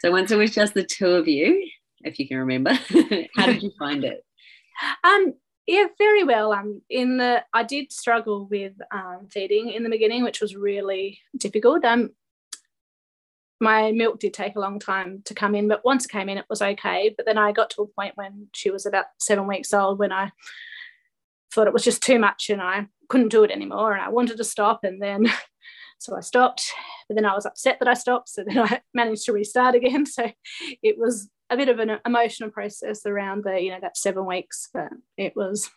So 0.01 0.12
once 0.12 0.29
it 0.29 0.38
was 0.38 0.53
just 0.53 0.75
the 0.75 0.84
two 0.84 1.10
of 1.10 1.27
you, 1.27 1.67
if 2.01 2.20
you 2.20 2.27
can 2.27 2.38
remember, 2.38 2.74
how 3.36 3.48
did 3.48 3.63
you 3.63 3.72
find 3.79 4.03
it? 4.03 4.24
Um, 5.03 5.34
yeah, 5.65 5.86
very 5.98 6.24
well. 6.24 6.53
Um, 6.53 6.81
in 6.89 7.17
the 7.17 7.43
I 7.53 7.63
did 7.63 7.91
struggle 7.91 8.48
with 8.50 8.74
um, 8.91 9.27
feeding 9.29 9.72
in 9.72 9.84
the 9.84 9.89
beginning, 9.89 10.24
which 10.24 10.41
was 10.41 10.55
really 10.55 11.19
difficult. 11.38 11.84
Um, 11.84 12.12
my 13.60 13.91
milk 13.91 14.19
did 14.19 14.34
take 14.34 14.55
a 14.55 14.60
long 14.60 14.79
time 14.79 15.22
to 15.25 15.34
come 15.34 15.55
in, 15.55 15.67
but 15.67 15.84
once 15.84 16.05
it 16.05 16.12
came 16.12 16.29
in, 16.29 16.38
it 16.38 16.46
was 16.50 16.62
okay. 16.62 17.13
But 17.15 17.25
then 17.25 17.38
I 17.38 17.51
got 17.51 17.69
to 17.72 17.81
a 17.81 17.88
point 17.88 18.15
when 18.15 18.48
she 18.53 18.69
was 18.69 18.86
about 18.86 19.05
seven 19.19 19.48
weeks 19.48 19.74
old 19.74 20.00
when 20.00 20.12
I 20.12 20.31
thought 21.53 21.67
it 21.67 21.74
was 21.74 21.84
just 21.84 22.03
too 22.03 22.19
much 22.19 22.50
and 22.50 22.62
I 22.62 22.88
couldn't 23.10 23.29
do 23.29 23.43
it 23.43 23.51
anymore 23.51 23.93
and 23.93 24.01
I 24.01 24.10
wanted 24.10 24.38
to 24.38 24.43
stop. 24.43 24.84
And 24.84 25.01
then 25.01 25.27
so 25.98 26.15
I 26.15 26.19
stopped, 26.19 26.72
but 27.07 27.15
then 27.15 27.25
I 27.25 27.34
was 27.34 27.46
upset 27.46 27.79
that 27.79 27.88
I 27.88 27.96
stopped. 27.96 28.29
So 28.29 28.43
then 28.48 28.60
I 28.60 28.81
managed 28.93 29.25
to 29.25 29.34
restart 29.34 29.75
again. 29.75 30.05
So 30.17 30.31
it 30.84 30.98
was 30.98 31.29
a 31.49 31.57
bit 31.57 31.69
of 31.69 31.79
an 31.79 31.99
emotional 32.05 32.49
process 32.49 33.05
around 33.05 33.43
the, 33.43 33.61
you 33.61 33.71
know, 33.71 33.79
that 33.81 33.97
seven 33.97 34.25
weeks, 34.25 34.69
but 34.73 34.89
it 35.17 35.35
was, 35.35 35.69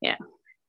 yeah, 0.00 0.16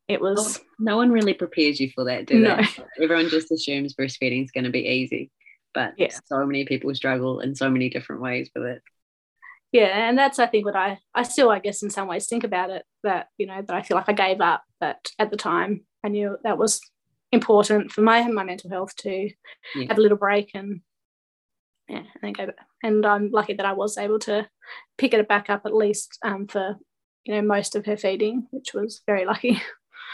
it 0.08 0.22
was. 0.22 0.60
No, 0.80 0.94
no 0.94 0.98
one 0.98 1.12
really 1.12 1.34
prepares 1.34 1.80
you 1.80 1.92
for 1.94 2.06
that, 2.06 2.26
do 2.26 2.40
no. 2.40 2.58
they? 2.58 2.84
Everyone 3.04 3.30
just 3.30 3.52
assumes 3.52 3.94
breastfeeding 3.94 4.44
is 4.44 4.52
going 4.52 4.64
to 4.64 4.72
be 4.72 4.88
easy, 4.88 5.32
but 5.74 5.94
yeah. 5.98 6.10
so 6.26 6.46
many 6.46 6.66
people 6.66 6.94
struggle 6.96 7.40
in 7.40 7.56
so 7.56 7.70
many 7.70 7.90
different 7.90 8.22
ways 8.22 8.50
with 8.56 8.66
it. 8.66 8.82
Yeah, 9.72 10.10
and 10.10 10.18
that's 10.18 10.40
I 10.40 10.48
think 10.48 10.66
what 10.66 10.76
I 10.76 10.98
I 11.14 11.24
still 11.24 11.52
I 11.52 11.60
guess 11.60 11.84
in 11.84 11.92
some 11.92 12.08
ways 12.08 12.26
think 12.26 12.44
about 12.44 12.72
it 12.72 12.84
that 13.04 13.28
you 13.38 13.46
know 13.46 13.62
that 13.62 13.76
I 13.76 13.84
feel 13.84 13.98
like 13.98 14.10
I 14.10 14.14
gave 14.14 14.42
up, 14.42 14.64
but 14.80 14.98
at 15.20 15.30
the 15.30 15.38
time 15.38 15.86
I 16.04 16.08
knew 16.08 16.38
that 16.44 16.58
was 16.58 16.82
important 17.32 17.92
for 17.92 18.02
my 18.02 18.28
my 18.28 18.44
mental 18.44 18.72
health 18.72 18.96
to 18.98 19.30
yeah. 19.76 19.88
have 19.88 20.00
a 20.00 20.02
little 20.02 20.18
break 20.18 20.52
and 20.56 20.82
yeah, 21.90 21.98
and 21.98 22.08
then 22.22 22.34
go 22.34 22.46
back. 22.46 22.56
And 22.84 23.06
I'm 23.06 23.32
lucky 23.32 23.54
that 23.54 23.66
I 23.66 23.74
was 23.74 23.98
able 23.98 24.20
to 24.20 24.48
pick 24.98 25.14
it 25.14 25.28
back 25.28 25.50
up 25.50 25.66
at 25.66 25.76
least 25.76 26.18
um, 26.24 26.48
for 26.48 26.78
you 27.26 27.34
know 27.34 27.42
most 27.42 27.76
of 27.76 27.86
her 27.86 27.98
feeding, 27.98 28.48
which 28.52 28.74
was 28.74 29.02
very 29.06 29.26
lucky. 29.26 29.62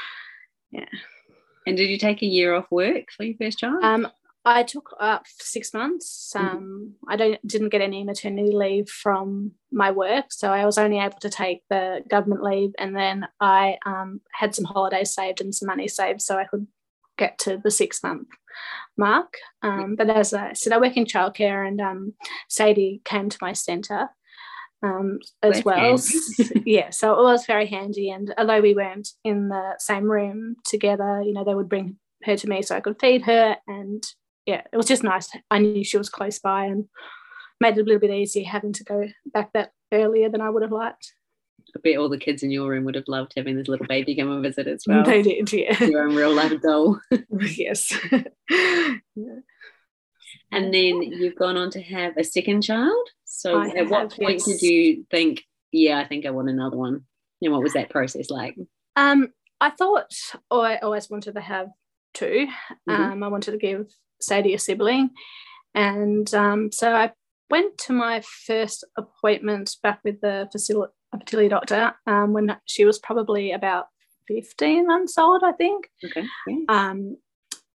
yeah. 0.72 0.86
And 1.68 1.76
did 1.76 1.90
you 1.90 1.98
take 1.98 2.22
a 2.22 2.28
year 2.28 2.54
off 2.54 2.72
work 2.72 3.06
for 3.16 3.24
your 3.24 3.36
first 3.38 3.60
child? 3.60 3.84
Um, 3.84 4.08
I 4.46 4.62
took 4.62 4.92
up 5.00 5.26
six 5.28 5.74
months. 5.74 6.32
Mm-hmm. 6.36 6.48
Um, 6.48 6.58
mm-hmm. 6.62 7.12
I 7.12 7.16
don't 7.18 7.48
didn't 7.48 7.70
get 7.70 7.82
any 7.82 8.04
maternity 8.04 8.52
leave 8.52 8.88
from 8.90 9.52
my 9.72 9.92
work, 9.92 10.26
so 10.30 10.54
I 10.54 10.66
was 10.66 10.78
only 10.78 11.00
able 11.00 11.20
to 11.20 11.30
take 11.30 11.64
the 11.70 12.04
government 12.10 12.44
leave, 12.44 12.72
and 12.78 12.96
then 12.96 13.28
I 13.42 13.78
um, 13.86 14.22
had 14.32 14.56
some 14.56 14.66
holidays 14.66 15.14
saved 15.14 15.42
and 15.42 15.54
some 15.54 15.68
money 15.68 15.88
saved, 15.88 16.22
so 16.22 16.38
I 16.38 16.46
could 16.46 16.68
get 17.18 17.38
to 17.40 17.60
the 17.62 17.72
six 17.72 18.04
month 18.04 18.28
mark. 18.98 19.36
Um, 19.62 19.96
but 19.96 20.10
as 20.10 20.34
I 20.34 20.54
said, 20.54 20.74
I 20.74 20.78
work 20.78 20.98
in 20.98 21.06
childcare, 21.06 21.68
and 21.68 21.82
um, 21.82 22.14
Sadie 22.50 23.02
came 23.06 23.30
to 23.30 23.38
my 23.42 23.54
centre 23.54 24.10
um, 24.84 25.20
as 25.42 25.64
well. 25.66 26.00
yeah, 26.66 26.90
so 26.90 27.14
it 27.14 27.24
was 27.24 27.46
very 27.46 27.66
handy. 27.66 28.10
And 28.10 28.34
although 28.38 28.62
we 28.62 28.74
weren't 28.74 29.10
in 29.24 29.50
the 29.50 29.76
same 29.80 30.06
room 30.06 30.56
together, 30.64 31.22
you 31.22 31.34
know, 31.34 31.44
they 31.44 31.56
would 31.56 31.70
bring 31.70 31.98
her 32.24 32.36
to 32.36 32.48
me 32.48 32.62
so 32.62 32.76
I 32.76 32.82
could 32.82 33.00
feed 33.00 33.24
her. 33.24 33.58
And 33.68 34.04
yeah, 34.46 34.62
it 34.72 34.78
was 34.78 34.86
just 34.86 35.04
nice. 35.04 35.30
I 35.50 35.60
knew 35.60 35.84
she 35.84 35.98
was 35.98 36.10
close 36.10 36.40
by 36.40 36.66
and 36.66 36.86
made 37.60 37.78
it 37.78 37.82
a 37.82 37.84
little 37.84 38.00
bit 38.00 38.12
easier 38.12 38.46
having 38.46 38.74
to 38.74 38.84
go 38.84 39.06
back 39.34 39.54
that 39.54 39.72
earlier 39.92 40.30
than 40.30 40.42
I 40.42 40.50
would 40.50 40.64
have 40.64 40.72
liked. 40.72 41.14
I 41.76 41.80
bet 41.84 41.98
all 41.98 42.10
the 42.10 42.18
kids 42.18 42.44
in 42.44 42.52
your 42.52 42.70
room 42.70 42.84
would 42.86 42.96
have 42.96 43.08
loved 43.08 43.34
having 43.36 43.56
this 43.56 43.68
little 43.68 43.86
baby 43.88 44.16
come 44.16 44.32
and 44.32 44.44
visit 44.44 44.68
as 44.68 44.84
well. 44.88 45.04
They 45.04 45.22
did, 45.22 45.52
yeah. 45.52 45.84
Your 45.84 46.08
own 46.08 46.16
real 46.16 46.34
life 46.34 46.62
doll. 46.62 47.00
yes. 47.40 47.98
yeah. 48.12 49.40
And 50.52 50.74
then 50.74 51.02
you've 51.02 51.36
gone 51.36 51.58
on 51.58 51.70
to 51.72 51.82
have 51.82 52.18
a 52.18 52.24
second 52.24 52.62
child. 52.62 53.08
So 53.26 53.60
I 53.60 53.68
at 53.70 53.90
what 53.90 54.16
point 54.16 54.44
yes. 54.46 54.46
did 54.46 54.62
you 54.62 55.06
think, 55.12 55.44
yeah, 55.72 56.00
I 56.00 56.08
think 56.08 56.26
I 56.26 56.32
want 56.32 56.50
another 56.50 56.78
one? 56.78 57.02
And 57.42 57.52
what 57.52 57.64
was 57.64 57.74
that 57.74 57.90
process 57.90 58.30
like? 58.30 58.56
Um, 58.96 59.30
I 59.60 59.70
thought 59.70 60.12
oh, 60.50 60.62
I 60.62 60.78
always 60.78 61.10
wanted 61.10 61.36
to 61.36 61.42
have 61.42 61.68
2 62.14 62.48
mm-hmm. 62.90 62.92
Um, 62.92 63.24
I 63.24 63.28
wanted 63.28 63.52
to 63.52 63.58
give 63.58 63.88
Sadie 64.22 64.54
a 64.54 64.60
sibling. 64.60 65.12
And 65.74 66.34
um, 66.34 66.72
so 66.72 66.94
I 66.94 67.12
went 67.50 67.78
to 67.80 67.94
my 67.94 68.22
first 68.48 68.86
appointment 68.98 69.76
back 69.84 70.00
with 70.04 70.22
the 70.22 70.48
facility 70.52 70.94
a 71.16 71.20
fertility 71.20 71.50
doctor 71.50 71.94
um, 72.08 72.34
when 72.34 72.56
she 72.66 72.86
was 72.86 73.00
probably 73.00 73.52
about 73.52 73.86
15 74.28 74.88
months 74.88 75.18
old, 75.18 75.44
I 75.44 75.52
think. 75.54 75.88
Okay. 76.04 76.26
Yeah. 76.48 76.58
Um, 76.68 77.18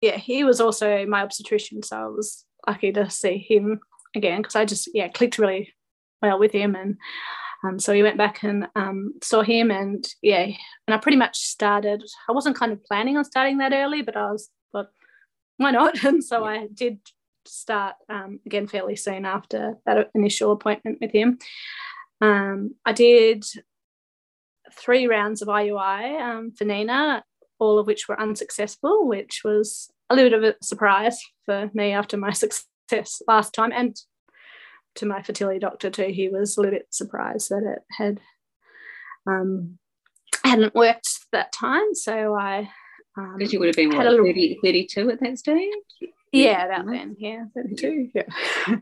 yeah, 0.01 0.17
he 0.17 0.45
was 0.45 0.61
also 0.61 1.05
my 1.07 1.23
obstetrician, 1.23 1.83
so 1.83 1.97
I 1.97 2.07
was 2.07 2.45
lucky 2.67 2.93
to 2.93 3.11
see 3.11 3.39
him 3.39 3.81
again 4.15 4.41
because 4.41 4.57
I 4.57 4.65
just 4.65 4.89
yeah 4.95 5.09
clicked 5.09 5.39
really 5.39 5.75
well 6.23 6.39
with 6.39 6.53
him, 6.53 6.75
and 6.75 6.97
um, 7.65 7.79
so 7.79 7.93
we 7.93 8.03
went 8.03 8.17
back 8.17 8.43
and 8.43 8.67
um, 8.75 9.15
saw 9.23 9.43
him, 9.43 9.71
and 9.71 10.07
yeah, 10.23 10.45
and 10.45 10.95
I 10.95 10.97
pretty 10.97 11.19
much 11.19 11.39
started. 11.39 12.03
I 12.29 12.33
wasn't 12.33 12.57
kind 12.57 12.73
of 12.73 12.83
planning 12.85 13.17
on 13.19 13.25
starting 13.25 13.59
that 13.59 13.75
early, 13.75 14.01
but 14.03 14.17
I 14.17 14.31
was, 14.31 14.49
but 14.73 14.91
why 15.59 15.71
not? 15.71 16.03
And 16.05 16.25
so 16.25 16.45
yeah. 16.45 16.51
I 16.51 16.69
did 16.73 16.99
start 17.47 17.97
um, 18.09 18.41
again 18.47 18.69
fairly 18.69 18.97
soon 18.97 19.25
after 19.27 19.77
that 19.85 20.11
initial 20.15 20.53
appointment 20.53 20.99
with 21.01 21.13
him. 21.13 21.39
Um, 22.21 22.75
I 22.85 22.93
did 22.93 23.45
three 24.73 25.07
rounds 25.07 25.43
of 25.43 25.49
IUI 25.49 26.21
um, 26.21 26.53
for 26.53 26.65
Nina, 26.65 27.25
all 27.59 27.79
of 27.79 27.87
which 27.87 28.09
were 28.09 28.21
unsuccessful, 28.21 29.07
which 29.07 29.41
was 29.45 29.91
a 30.09 30.15
little 30.15 30.31
bit 30.31 30.39
of 30.39 30.55
a 30.61 30.65
surprise 30.65 31.21
for 31.47 31.71
me 31.75 31.93
after 31.93 32.17
my 32.17 32.31
success 32.33 33.23
last 33.27 33.53
time. 33.55 33.73
And 33.73 33.97
to 34.97 35.07
my 35.07 35.23
fertility 35.23 35.59
doctor 35.59 35.91
too, 35.91 36.09
he 36.09 36.29
was 36.29 36.57
a 36.57 36.61
little 36.61 36.79
bit 36.79 36.89
surprised 36.91 37.51
that 37.51 37.63
it 37.65 37.83
had 37.97 38.21
um, 39.27 39.79
hadn't 40.45 40.75
worked 40.75 41.21
that 41.33 41.53
time. 41.53 41.95
So 41.95 42.35
I 42.35 42.69
because 43.17 43.49
um, 43.49 43.53
you 43.53 43.59
would 43.59 43.67
have 43.67 43.77
been 43.77 43.91
what, 43.91 44.07
little, 44.07 44.25
30, 44.25 44.59
32 44.63 45.11
at 45.11 45.21
that 45.21 45.39
stage? 45.39 45.71
Yeah, 46.33 46.65
about 46.65 46.87
then. 46.87 47.17
Yeah, 47.19 47.45
32. 47.55 48.11
Yeah. 48.15 48.23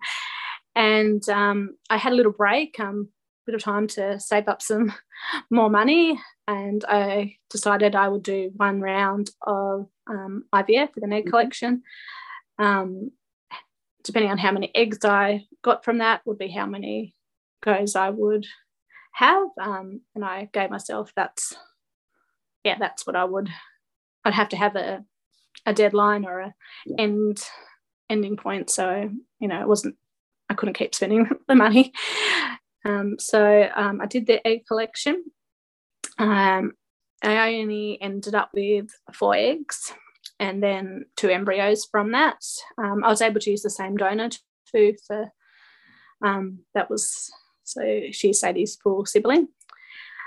and 0.76 1.26
um, 1.28 1.76
I 1.88 1.96
had 1.96 2.12
a 2.12 2.16
little 2.16 2.32
break. 2.32 2.78
Um, 2.78 3.08
bit 3.48 3.54
of 3.54 3.62
time 3.62 3.86
to 3.86 4.20
save 4.20 4.46
up 4.46 4.60
some 4.60 4.92
more 5.50 5.70
money 5.70 6.20
and 6.46 6.84
I 6.86 7.36
decided 7.50 7.94
I 7.94 8.08
would 8.08 8.22
do 8.22 8.50
one 8.56 8.80
round 8.80 9.30
of 9.46 9.88
um, 10.06 10.44
IVF 10.54 10.94
with 10.94 11.04
an 11.04 11.12
egg 11.12 11.24
mm-hmm. 11.24 11.30
collection. 11.30 11.82
Um, 12.58 13.10
depending 14.04 14.30
on 14.30 14.38
how 14.38 14.52
many 14.52 14.70
eggs 14.74 15.04
I 15.04 15.44
got 15.62 15.84
from 15.84 15.98
that 15.98 16.22
would 16.24 16.38
be 16.38 16.48
how 16.48 16.66
many 16.66 17.14
goes 17.62 17.96
I 17.96 18.10
would 18.10 18.46
have. 19.12 19.48
Um, 19.60 20.00
and 20.14 20.24
I 20.24 20.48
gave 20.52 20.70
myself 20.70 21.12
that's 21.14 21.54
yeah, 22.64 22.76
that's 22.78 23.06
what 23.06 23.16
I 23.16 23.24
would 23.24 23.50
I'd 24.24 24.34
have 24.34 24.48
to 24.50 24.56
have 24.56 24.76
a, 24.76 25.04
a 25.64 25.72
deadline 25.72 26.24
or 26.24 26.40
a 26.40 26.54
yeah. 26.86 26.96
end 26.98 27.42
ending 28.10 28.36
point. 28.36 28.70
So, 28.70 29.10
you 29.38 29.48
know, 29.48 29.60
it 29.60 29.68
wasn't 29.68 29.96
I 30.48 30.54
couldn't 30.54 30.78
keep 30.78 30.94
spending 30.94 31.28
the 31.48 31.54
money. 31.54 31.92
Um, 32.84 33.16
so 33.18 33.68
um, 33.74 34.00
I 34.00 34.06
did 34.06 34.26
the 34.26 34.46
egg 34.46 34.66
collection. 34.66 35.24
Um, 36.18 36.72
I 37.22 37.54
only 37.56 37.98
ended 38.00 38.34
up 38.34 38.50
with 38.54 38.90
four 39.12 39.34
eggs 39.34 39.92
and 40.38 40.62
then 40.62 41.06
two 41.16 41.28
embryos 41.28 41.84
from 41.84 42.12
that. 42.12 42.44
Um, 42.76 43.02
I 43.02 43.08
was 43.08 43.22
able 43.22 43.40
to 43.40 43.50
use 43.50 43.62
the 43.62 43.70
same 43.70 43.96
donor 43.96 44.30
too 44.72 44.94
for 45.06 45.32
um, 46.24 46.60
that 46.74 46.90
was 46.90 47.30
so 47.64 47.82
she's 48.10 48.40
Sadie's 48.40 48.76
full 48.76 49.04
sibling. 49.04 49.48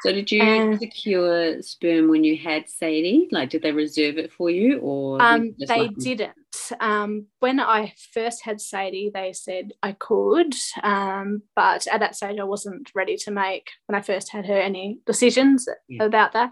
So 0.01 0.12
did 0.12 0.31
you 0.31 0.41
uh, 0.41 0.77
secure 0.77 1.62
sperm 1.62 2.10
when 2.10 2.24
you 2.24 2.36
had 2.36 2.67
Sadie? 2.67 3.27
Like, 3.31 3.51
did 3.51 3.62
they 3.62 3.72
reserve 3.72 4.17
it 4.17 4.31
for 4.31 4.50
you, 4.50 4.79
or 4.79 5.22
um, 5.22 5.53
they 5.67 5.89
didn't? 5.89 6.34
Um, 6.79 7.27
when 7.39 7.60
I 7.60 7.93
first 8.13 8.43
had 8.43 8.60
Sadie, 8.60 9.12
they 9.13 9.31
said 9.31 9.74
I 9.84 9.91
could, 9.91 10.55
um, 10.81 11.43
but 11.55 11.86
at 11.88 12.00
that 12.00 12.15
stage, 12.15 12.39
I 12.39 12.46
wasn't 12.46 12.89
ready 12.96 13.15
to 13.17 13.31
make 13.31 13.70
when 13.86 13.96
I 13.96 14.01
first 14.01 14.31
had 14.31 14.48
her 14.48 14.58
any 14.58 15.00
decisions 15.05 15.67
yeah. 15.88 16.03
about 16.03 16.34
that. 16.34 16.51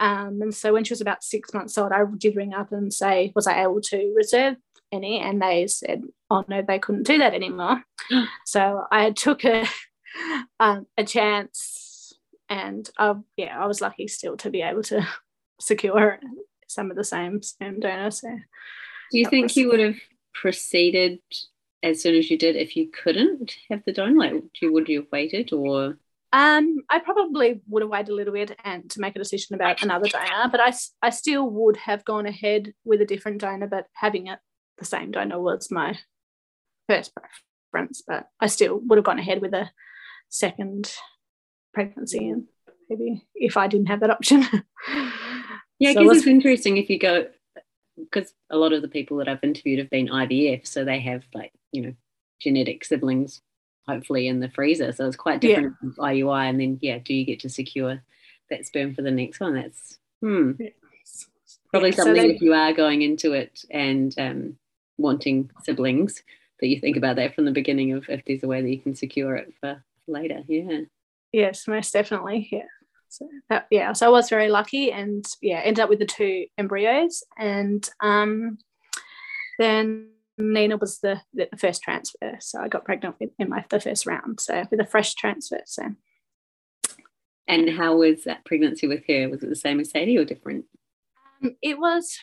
Um, 0.00 0.40
and 0.42 0.52
so 0.52 0.72
when 0.72 0.82
she 0.82 0.92
was 0.92 1.00
about 1.00 1.22
six 1.22 1.54
months 1.54 1.78
old, 1.78 1.92
I 1.92 2.02
did 2.18 2.34
ring 2.34 2.52
up 2.52 2.72
and 2.72 2.92
say, 2.92 3.32
was 3.36 3.46
I 3.46 3.62
able 3.62 3.80
to 3.82 4.12
reserve 4.16 4.56
any? 4.90 5.20
And 5.20 5.40
they 5.40 5.68
said, 5.68 6.02
oh 6.30 6.44
no, 6.48 6.62
they 6.66 6.80
couldn't 6.80 7.06
do 7.06 7.18
that 7.18 7.34
anymore. 7.34 7.84
so 8.46 8.84
I 8.90 9.12
took 9.12 9.44
a 9.44 9.68
um, 10.60 10.86
a 10.98 11.04
chance 11.04 11.81
and 12.52 12.88
uh, 12.98 13.14
yeah, 13.38 13.58
I 13.58 13.66
was 13.66 13.80
lucky 13.80 14.06
still 14.08 14.36
to 14.38 14.50
be 14.50 14.60
able 14.60 14.82
to 14.84 15.06
secure 15.60 16.20
some 16.68 16.90
of 16.90 16.96
the 16.98 17.04
same 17.04 17.42
sperm 17.42 17.80
donors. 17.80 18.20
So 18.20 18.28
do 19.10 19.18
you 19.18 19.26
think 19.26 19.44
was, 19.44 19.56
you 19.56 19.68
would 19.68 19.80
have 19.80 19.96
proceeded 20.34 21.20
as 21.82 22.02
soon 22.02 22.14
as 22.14 22.30
you 22.30 22.36
did 22.36 22.56
if 22.56 22.76
you 22.76 22.90
couldn't 22.90 23.56
have 23.70 23.82
the 23.86 23.92
donor? 23.92 24.18
Like, 24.18 24.42
you, 24.60 24.70
would 24.72 24.88
you 24.88 25.00
have 25.00 25.08
waited 25.10 25.50
or? 25.52 25.96
Um, 26.34 26.78
I 26.90 26.98
probably 26.98 27.62
would 27.68 27.82
have 27.82 27.90
waited 27.90 28.10
a 28.10 28.14
little 28.14 28.34
bit 28.34 28.58
and 28.64 28.88
to 28.90 29.00
make 29.00 29.16
a 29.16 29.18
decision 29.18 29.54
about 29.54 29.82
another 29.82 30.08
donor, 30.08 30.48
but 30.50 30.60
I, 30.60 30.74
I 31.00 31.08
still 31.08 31.48
would 31.48 31.78
have 31.78 32.04
gone 32.04 32.26
ahead 32.26 32.74
with 32.84 33.00
a 33.00 33.06
different 33.06 33.40
donor, 33.40 33.66
but 33.66 33.86
having 33.94 34.26
it 34.26 34.38
the 34.76 34.84
same 34.84 35.10
donor 35.10 35.40
was 35.40 35.70
my 35.70 35.98
first 36.86 37.12
preference. 37.14 38.02
But 38.06 38.28
I 38.40 38.46
still 38.46 38.78
would 38.78 38.96
have 38.96 39.04
gone 39.06 39.18
ahead 39.18 39.40
with 39.40 39.54
a 39.54 39.70
second 40.28 40.94
pregnancy 41.72 42.28
and 42.28 42.44
maybe 42.88 43.24
if 43.34 43.56
I 43.56 43.66
didn't 43.66 43.88
have 43.88 44.00
that 44.00 44.10
option. 44.10 44.40
yeah, 45.78 45.90
I 45.90 45.94
so 45.94 46.04
guess 46.04 46.18
it's 46.18 46.26
interesting 46.26 46.76
if 46.76 46.90
you 46.90 46.98
go 46.98 47.26
because 47.96 48.32
a 48.50 48.56
lot 48.56 48.72
of 48.72 48.82
the 48.82 48.88
people 48.88 49.18
that 49.18 49.28
I've 49.28 49.42
interviewed 49.42 49.78
have 49.78 49.90
been 49.90 50.08
IVF, 50.08 50.66
so 50.66 50.84
they 50.84 51.00
have 51.00 51.24
like 51.34 51.52
you 51.72 51.82
know 51.82 51.94
genetic 52.40 52.84
siblings 52.84 53.40
hopefully 53.86 54.28
in 54.28 54.40
the 54.40 54.50
freezer. 54.50 54.92
So 54.92 55.06
it's 55.06 55.16
quite 55.16 55.40
different 55.40 55.74
yeah. 55.82 55.88
IUI. 55.98 56.48
And 56.48 56.60
then, 56.60 56.78
yeah, 56.80 56.98
do 56.98 57.14
you 57.14 57.24
get 57.24 57.40
to 57.40 57.48
secure 57.48 58.02
that 58.50 58.66
sperm 58.66 58.94
for 58.94 59.02
the 59.02 59.10
next 59.10 59.40
one? 59.40 59.54
That's 59.54 59.98
hmm. 60.20 60.52
probably 61.70 61.90
yeah, 61.90 61.96
something 61.96 62.16
so 62.16 62.22
they, 62.22 62.34
if 62.34 62.40
you 62.40 62.54
are 62.54 62.72
going 62.72 63.02
into 63.02 63.32
it 63.32 63.64
and 63.70 64.14
um, 64.18 64.56
wanting 64.98 65.50
siblings 65.64 66.22
that 66.60 66.68
you 66.68 66.80
think 66.80 66.96
about 66.96 67.16
that 67.16 67.34
from 67.34 67.44
the 67.44 67.50
beginning 67.50 67.92
of 67.92 68.08
if 68.08 68.24
there's 68.24 68.42
a 68.42 68.48
way 68.48 68.62
that 68.62 68.70
you 68.70 68.78
can 68.78 68.94
secure 68.94 69.36
it 69.36 69.52
for 69.60 69.82
later. 70.06 70.42
Yeah. 70.46 70.82
Yes, 71.32 71.66
most 71.66 71.92
definitely. 71.92 72.48
Yeah. 72.52 72.62
So 73.08 73.28
that, 73.50 73.66
yeah, 73.70 73.92
so 73.92 74.06
I 74.06 74.08
was 74.08 74.30
very 74.30 74.48
lucky, 74.48 74.90
and 74.90 75.22
yeah, 75.42 75.60
ended 75.62 75.82
up 75.82 75.90
with 75.90 75.98
the 75.98 76.06
two 76.06 76.46
embryos, 76.56 77.22
and 77.38 77.86
um, 78.00 78.56
then 79.58 80.12
Nina 80.38 80.78
was 80.78 80.98
the, 81.00 81.20
the 81.34 81.46
first 81.58 81.82
transfer, 81.82 82.38
so 82.40 82.58
I 82.60 82.68
got 82.68 82.86
pregnant 82.86 83.16
in 83.38 83.50
my 83.50 83.66
the 83.68 83.80
first 83.80 84.06
round, 84.06 84.40
so 84.40 84.64
with 84.70 84.80
a 84.80 84.86
fresh 84.86 85.14
transfer. 85.14 85.60
So, 85.66 85.82
and 87.46 87.68
how 87.68 87.96
was 87.96 88.24
that 88.24 88.46
pregnancy 88.46 88.88
with 88.88 89.04
her? 89.06 89.28
Was 89.28 89.42
it 89.42 89.50
the 89.50 89.56
same 89.56 89.78
as 89.78 89.90
Sadie 89.90 90.16
or 90.16 90.24
different? 90.24 90.64
Um, 91.42 91.56
it 91.60 91.78
was. 91.78 92.18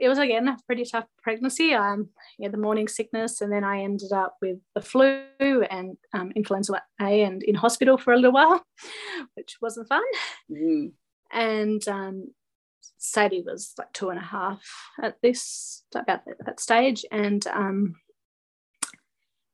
It 0.00 0.08
was 0.08 0.18
again 0.18 0.48
a 0.48 0.56
pretty 0.66 0.84
tough 0.84 1.06
pregnancy. 1.22 1.74
Um, 1.74 2.10
yeah, 2.38 2.48
the 2.48 2.56
morning 2.56 2.88
sickness, 2.88 3.40
and 3.40 3.52
then 3.52 3.64
I 3.64 3.82
ended 3.82 4.12
up 4.12 4.36
with 4.40 4.58
the 4.74 4.80
flu 4.80 5.22
and 5.40 5.96
um, 6.12 6.32
influenza 6.36 6.82
A, 7.00 7.22
and 7.22 7.42
in 7.42 7.54
hospital 7.54 7.98
for 7.98 8.12
a 8.12 8.16
little 8.16 8.32
while, 8.32 8.62
which 9.34 9.56
wasn't 9.60 9.88
fun. 9.88 10.02
Mm. 10.50 10.92
And 11.32 11.86
um, 11.88 12.28
Sadie 12.98 13.44
was 13.44 13.72
like 13.78 13.92
two 13.92 14.10
and 14.10 14.18
a 14.18 14.22
half 14.22 14.62
at 15.02 15.16
this 15.22 15.82
about 15.94 16.20
that 16.44 16.60
stage, 16.60 17.04
and 17.10 17.46
um, 17.48 17.94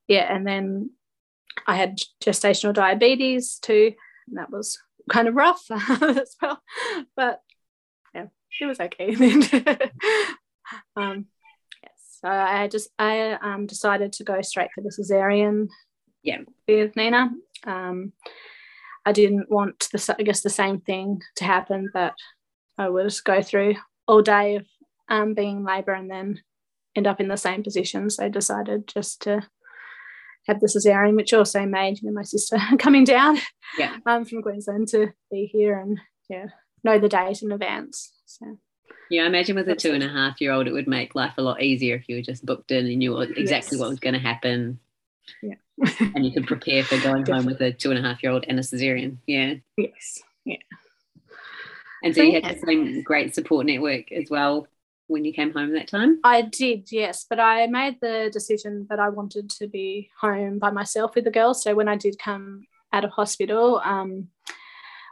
yeah, 0.08 0.34
and 0.34 0.46
then 0.46 0.90
I 1.66 1.76
had 1.76 1.98
gestational 2.22 2.74
diabetes 2.74 3.58
too, 3.60 3.92
and 4.28 4.38
that 4.38 4.50
was 4.50 4.78
kind 5.10 5.28
of 5.28 5.34
rough 5.34 5.64
as 5.70 6.36
well, 6.40 6.62
but 7.16 7.40
it 8.60 8.66
was 8.66 8.80
okay 8.80 9.14
then. 9.14 9.42
um, 10.96 11.26
yes, 11.82 12.18
so 12.20 12.28
I 12.28 12.68
just 12.68 12.88
I 12.98 13.32
um, 13.32 13.66
decided 13.66 14.12
to 14.14 14.24
go 14.24 14.40
straight 14.42 14.70
for 14.74 14.80
the 14.82 14.90
cesarean. 14.90 15.68
Yeah, 16.22 16.38
with 16.66 16.96
Nina. 16.96 17.30
Um, 17.64 18.12
I 19.04 19.12
didn't 19.12 19.50
want 19.50 19.88
the 19.92 20.16
I 20.18 20.22
guess 20.22 20.40
the 20.40 20.50
same 20.50 20.80
thing 20.80 21.20
to 21.36 21.44
happen, 21.44 21.90
but 21.92 22.14
I 22.78 22.88
would 22.88 23.14
go 23.24 23.42
through 23.42 23.76
all 24.06 24.22
day 24.22 24.56
of 24.56 24.66
um, 25.08 25.34
being 25.34 25.64
labour 25.64 25.92
and 25.92 26.10
then 26.10 26.40
end 26.96 27.06
up 27.06 27.20
in 27.20 27.28
the 27.28 27.36
same 27.36 27.62
position. 27.62 28.08
So 28.08 28.24
I 28.24 28.28
decided 28.28 28.86
just 28.88 29.22
to 29.22 29.46
have 30.46 30.60
the 30.60 30.66
cesarean, 30.66 31.16
which 31.16 31.34
also 31.34 31.66
made 31.66 32.00
you 32.00 32.08
know, 32.08 32.14
my 32.14 32.22
sister 32.22 32.58
coming 32.78 33.04
down 33.04 33.38
yeah. 33.78 33.96
um, 34.06 34.24
from 34.24 34.42
Queensland 34.42 34.88
to 34.88 35.12
be 35.30 35.46
here 35.46 35.78
and 35.78 35.98
yeah 36.30 36.46
know 36.84 36.98
the 36.98 37.08
date 37.08 37.42
in 37.42 37.50
advance. 37.50 38.12
So 38.38 38.58
yeah, 39.10 39.24
I 39.24 39.26
imagine 39.26 39.56
with 39.56 39.68
a 39.68 39.74
two 39.74 39.92
and 39.92 40.02
a 40.02 40.08
half 40.08 40.40
year 40.40 40.52
old, 40.52 40.66
it 40.66 40.72
would 40.72 40.88
make 40.88 41.14
life 41.14 41.34
a 41.38 41.42
lot 41.42 41.62
easier 41.62 41.96
if 41.96 42.08
you 42.08 42.16
were 42.16 42.22
just 42.22 42.44
booked 42.44 42.70
in 42.70 42.86
and 42.86 42.96
knew 42.96 43.18
exactly 43.20 43.76
yes. 43.76 43.80
what 43.80 43.90
was 43.90 44.00
going 44.00 44.14
to 44.14 44.20
happen. 44.20 44.78
Yeah. 45.42 45.54
and 46.14 46.24
you 46.24 46.32
could 46.32 46.46
prepare 46.46 46.84
for 46.84 46.98
going 47.00 47.26
home 47.30 47.46
with 47.46 47.60
a 47.60 47.72
two 47.72 47.90
and 47.90 47.98
a 47.98 48.02
half 48.02 48.22
year 48.22 48.32
old 48.32 48.44
and 48.48 48.58
a 48.58 48.62
cesarean. 48.62 49.18
Yeah. 49.26 49.54
Yes. 49.76 50.22
Yeah. 50.44 50.56
And 52.02 52.14
so 52.14 52.22
you 52.22 52.40
had 52.40 52.56
the 52.56 52.66
same 52.66 53.02
great 53.02 53.34
support 53.34 53.66
network 53.66 54.12
as 54.12 54.28
well 54.28 54.68
when 55.06 55.24
you 55.24 55.32
came 55.32 55.52
home 55.52 55.72
that 55.72 55.88
time? 55.88 56.18
I 56.24 56.42
did, 56.42 56.90
yes. 56.90 57.26
But 57.28 57.40
I 57.40 57.66
made 57.66 58.00
the 58.00 58.30
decision 58.32 58.86
that 58.90 58.98
I 58.98 59.08
wanted 59.08 59.50
to 59.50 59.66
be 59.66 60.10
home 60.18 60.58
by 60.58 60.70
myself 60.70 61.14
with 61.14 61.24
the 61.24 61.30
girls. 61.30 61.62
So 61.62 61.74
when 61.74 61.88
I 61.88 61.96
did 61.96 62.18
come 62.18 62.66
out 62.92 63.04
of 63.04 63.10
hospital, 63.10 63.80
um, 63.84 64.28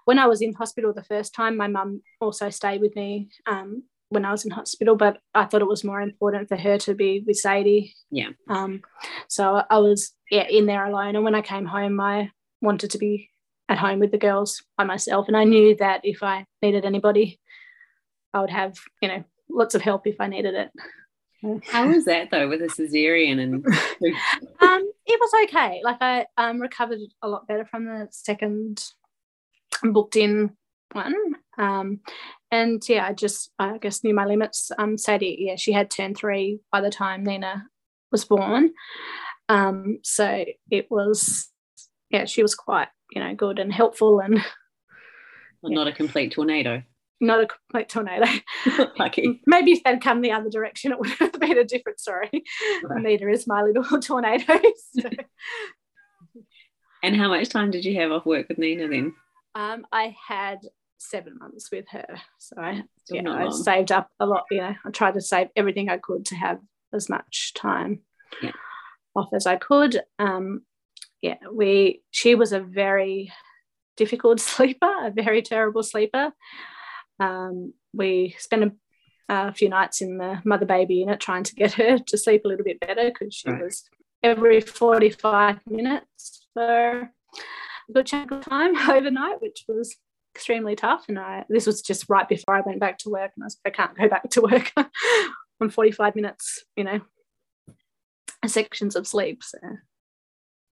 when 0.04 0.18
I 0.18 0.26
was 0.26 0.42
in 0.42 0.52
hospital 0.52 0.92
the 0.92 1.04
first 1.04 1.34
time, 1.34 1.56
my 1.56 1.68
mum 1.68 2.02
also 2.20 2.50
stayed 2.50 2.80
with 2.80 2.94
me 2.96 3.28
um, 3.46 3.84
when 4.08 4.24
I 4.24 4.30
was 4.30 4.44
in 4.44 4.50
hospital, 4.50 4.96
but 4.96 5.18
I 5.34 5.44
thought 5.44 5.62
it 5.62 5.68
was 5.68 5.84
more 5.84 6.00
important 6.00 6.48
for 6.48 6.56
her 6.56 6.78
to 6.78 6.94
be 6.94 7.24
with 7.26 7.36
Sadie. 7.36 7.94
Yeah. 8.10 8.30
Um, 8.48 8.82
so 9.28 9.62
I 9.68 9.78
was 9.78 10.12
yeah 10.30 10.46
in 10.48 10.66
there 10.66 10.84
alone, 10.84 11.16
and 11.16 11.24
when 11.24 11.34
I 11.34 11.42
came 11.42 11.66
home, 11.66 12.00
I 12.00 12.30
wanted 12.60 12.90
to 12.90 12.98
be 12.98 13.30
at 13.68 13.78
home 13.78 13.98
with 13.98 14.10
the 14.10 14.18
girls 14.18 14.62
by 14.76 14.84
myself. 14.84 15.28
And 15.28 15.36
I 15.36 15.44
knew 15.44 15.74
that 15.76 16.02
if 16.04 16.22
I 16.22 16.44
needed 16.60 16.84
anybody, 16.84 17.40
I 18.34 18.40
would 18.40 18.50
have, 18.50 18.76
you 19.00 19.08
know, 19.08 19.24
lots 19.50 19.74
of 19.74 19.82
help 19.82 20.06
if 20.06 20.20
I 20.20 20.26
needed 20.26 20.54
it. 20.54 20.70
How 21.66 21.88
was 21.88 22.04
that 22.04 22.30
though 22.30 22.48
with 22.48 22.62
a 22.62 22.66
cesarean 22.66 23.40
and 23.40 23.66
um 24.60 24.92
it 25.06 25.20
was 25.20 25.32
okay. 25.44 25.80
Like 25.82 25.98
I 26.00 26.26
um 26.36 26.60
recovered 26.60 27.00
a 27.20 27.28
lot 27.28 27.48
better 27.48 27.64
from 27.64 27.86
the 27.86 28.08
second 28.10 28.84
booked 29.92 30.16
in 30.16 30.50
one. 30.92 31.14
Um 31.58 32.00
and 32.50 32.82
yeah, 32.88 33.06
I 33.06 33.12
just 33.12 33.50
I 33.58 33.78
guess 33.78 34.04
knew 34.04 34.14
my 34.14 34.26
limits. 34.26 34.70
Um 34.78 34.98
Sadie, 34.98 35.36
yeah, 35.40 35.56
she 35.56 35.72
had 35.72 35.90
turned 35.90 36.16
three 36.16 36.60
by 36.70 36.80
the 36.80 36.90
time 36.90 37.24
Nina 37.24 37.64
was 38.10 38.24
born. 38.24 38.72
Um 39.48 39.98
so 40.02 40.44
it 40.70 40.90
was 40.90 41.50
yeah, 42.10 42.26
she 42.26 42.42
was 42.42 42.54
quite 42.54 42.88
you 43.12 43.22
know 43.22 43.34
good 43.34 43.58
and 43.58 43.72
helpful 43.72 44.20
and 44.20 44.34
well, 45.62 45.72
not 45.72 45.86
a 45.86 45.92
complete 45.92 46.32
tornado 46.32 46.82
not 47.20 47.40
a 47.40 47.46
complete 47.46 47.88
tornado 47.88 48.26
lucky 48.98 49.40
maybe 49.46 49.72
if 49.72 49.82
they'd 49.84 50.00
come 50.00 50.20
the 50.20 50.32
other 50.32 50.50
direction 50.50 50.92
it 50.92 50.98
would 50.98 51.10
have 51.10 51.32
been 51.34 51.58
a 51.58 51.64
different 51.64 52.00
story 52.00 52.30
right. 52.84 53.02
neither 53.02 53.28
is 53.28 53.46
my 53.46 53.62
little 53.62 54.00
tornado 54.00 54.58
so. 54.94 55.08
and 57.02 57.16
how 57.16 57.28
much 57.28 57.48
time 57.48 57.70
did 57.70 57.84
you 57.84 57.94
have 58.00 58.10
off 58.10 58.26
work 58.26 58.48
with 58.48 58.58
nina 58.58 58.88
then 58.88 59.14
um, 59.54 59.86
i 59.92 60.14
had 60.28 60.58
seven 60.98 61.36
months 61.38 61.70
with 61.72 61.86
her 61.90 62.06
so 62.38 62.56
i 62.58 62.82
yeah, 63.10 63.28
i 63.28 63.48
saved 63.50 63.90
up 63.90 64.08
a 64.20 64.26
lot 64.26 64.44
you 64.50 64.58
know 64.58 64.74
i 64.84 64.90
tried 64.90 65.14
to 65.14 65.20
save 65.20 65.48
everything 65.56 65.88
i 65.88 65.98
could 65.98 66.24
to 66.24 66.36
have 66.36 66.60
as 66.92 67.08
much 67.08 67.52
time 67.54 68.00
yeah. 68.40 68.52
off 69.16 69.28
as 69.34 69.46
i 69.46 69.56
could 69.56 70.00
um, 70.20 70.62
yeah, 71.22 71.36
we 71.50 72.02
she 72.10 72.34
was 72.34 72.52
a 72.52 72.60
very 72.60 73.32
difficult 73.96 74.40
sleeper, 74.40 74.92
a 75.06 75.10
very 75.10 75.40
terrible 75.40 75.82
sleeper. 75.82 76.32
Um, 77.20 77.72
we 77.94 78.34
spent 78.38 78.64
a, 78.64 78.72
a, 79.28 79.54
few 79.54 79.68
nights 79.68 80.00
in 80.00 80.18
the 80.18 80.42
mother 80.44 80.66
baby 80.66 80.96
unit 80.96 81.20
trying 81.20 81.44
to 81.44 81.54
get 81.54 81.72
her 81.74 81.98
to 81.98 82.18
sleep 82.18 82.42
a 82.44 82.48
little 82.48 82.64
bit 82.64 82.80
better 82.80 83.08
because 83.08 83.34
she 83.34 83.50
right. 83.50 83.62
was 83.62 83.84
every 84.22 84.60
45 84.60 85.60
minutes 85.68 86.46
for 86.52 87.10
good 87.92 88.06
chunk 88.06 88.30
of 88.30 88.44
time 88.44 88.76
overnight, 88.90 89.40
which 89.40 89.64
was 89.68 89.96
extremely 90.34 90.76
tough. 90.76 91.04
And 91.08 91.18
I 91.18 91.44
this 91.48 91.66
was 91.66 91.82
just 91.82 92.08
right 92.08 92.28
before 92.28 92.56
I 92.56 92.62
went 92.64 92.80
back 92.80 92.98
to 92.98 93.10
work, 93.10 93.32
and 93.36 93.44
I 93.44 93.46
was 93.46 93.58
I 93.64 93.70
can't 93.70 93.96
go 93.96 94.08
back 94.08 94.28
to 94.30 94.42
work 94.42 94.72
on 95.60 95.70
45 95.70 96.16
minutes, 96.16 96.64
you 96.76 96.84
know, 96.84 97.00
sections 98.46 98.96
of 98.96 99.06
sleep. 99.06 99.42
So 99.42 99.58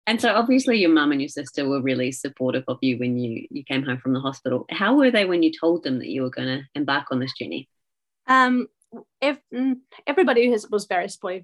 and 0.08 0.22
so 0.22 0.34
obviously 0.34 0.80
your 0.80 0.89
mum 0.89 1.12
and 1.12 1.22
your 1.22 1.28
sister 1.28 1.67
were 1.67 1.82
really 1.82 2.13
supportive 2.13 2.63
of 2.67 2.78
you 2.82 2.98
when 2.98 3.17
you 3.17 3.46
you 3.52 3.63
came 3.63 3.84
home 3.84 4.00
from 4.00 4.13
the 4.13 4.22
hospital. 4.22 4.65
How 4.70 4.96
were 4.96 5.12
they 5.12 5.26
when 5.26 5.43
you 5.43 5.52
told 5.52 5.84
them 5.84 6.00
that 6.00 6.08
you 6.08 6.24
were 6.24 6.30
going 6.30 6.48
to 6.48 6.63
embark 6.76 7.08
on 7.12 7.20
this 7.20 7.34
journey? 7.34 7.67
Um, 8.28 8.67
if, 9.22 9.38
mm, 9.54 9.76
everybody 10.06 10.50
was, 10.50 10.67
was 10.70 10.86
very 10.86 11.10
supportive. 11.10 11.43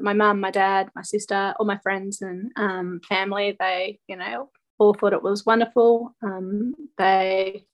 My 0.00 0.12
mum, 0.12 0.40
my 0.40 0.50
dad, 0.50 0.90
my 0.94 1.02
sister, 1.02 1.54
all 1.58 1.66
my 1.66 1.78
friends 1.78 2.20
and 2.20 2.50
um, 2.56 3.00
family, 3.08 3.56
they, 3.58 4.00
you 4.06 4.16
know, 4.16 4.50
all 4.78 4.94
thought 4.94 5.12
it 5.12 5.22
was 5.22 5.46
wonderful. 5.46 6.14
Um, 6.22 6.74
they, 6.98 7.66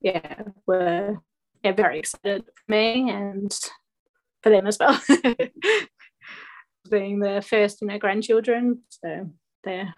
yeah, 0.00 0.42
were 0.66 1.16
yeah, 1.62 1.72
very 1.72 1.98
excited 1.98 2.44
for 2.44 2.72
me 2.72 3.10
and 3.10 3.52
for 4.42 4.50
them 4.50 4.66
as 4.66 4.78
well. 4.78 5.00
being 6.90 7.20
the 7.20 7.42
first 7.46 7.82
in 7.82 7.88
their 7.88 7.98
grandchildren. 7.98 8.82
So 8.88 9.30
they're 9.64 9.94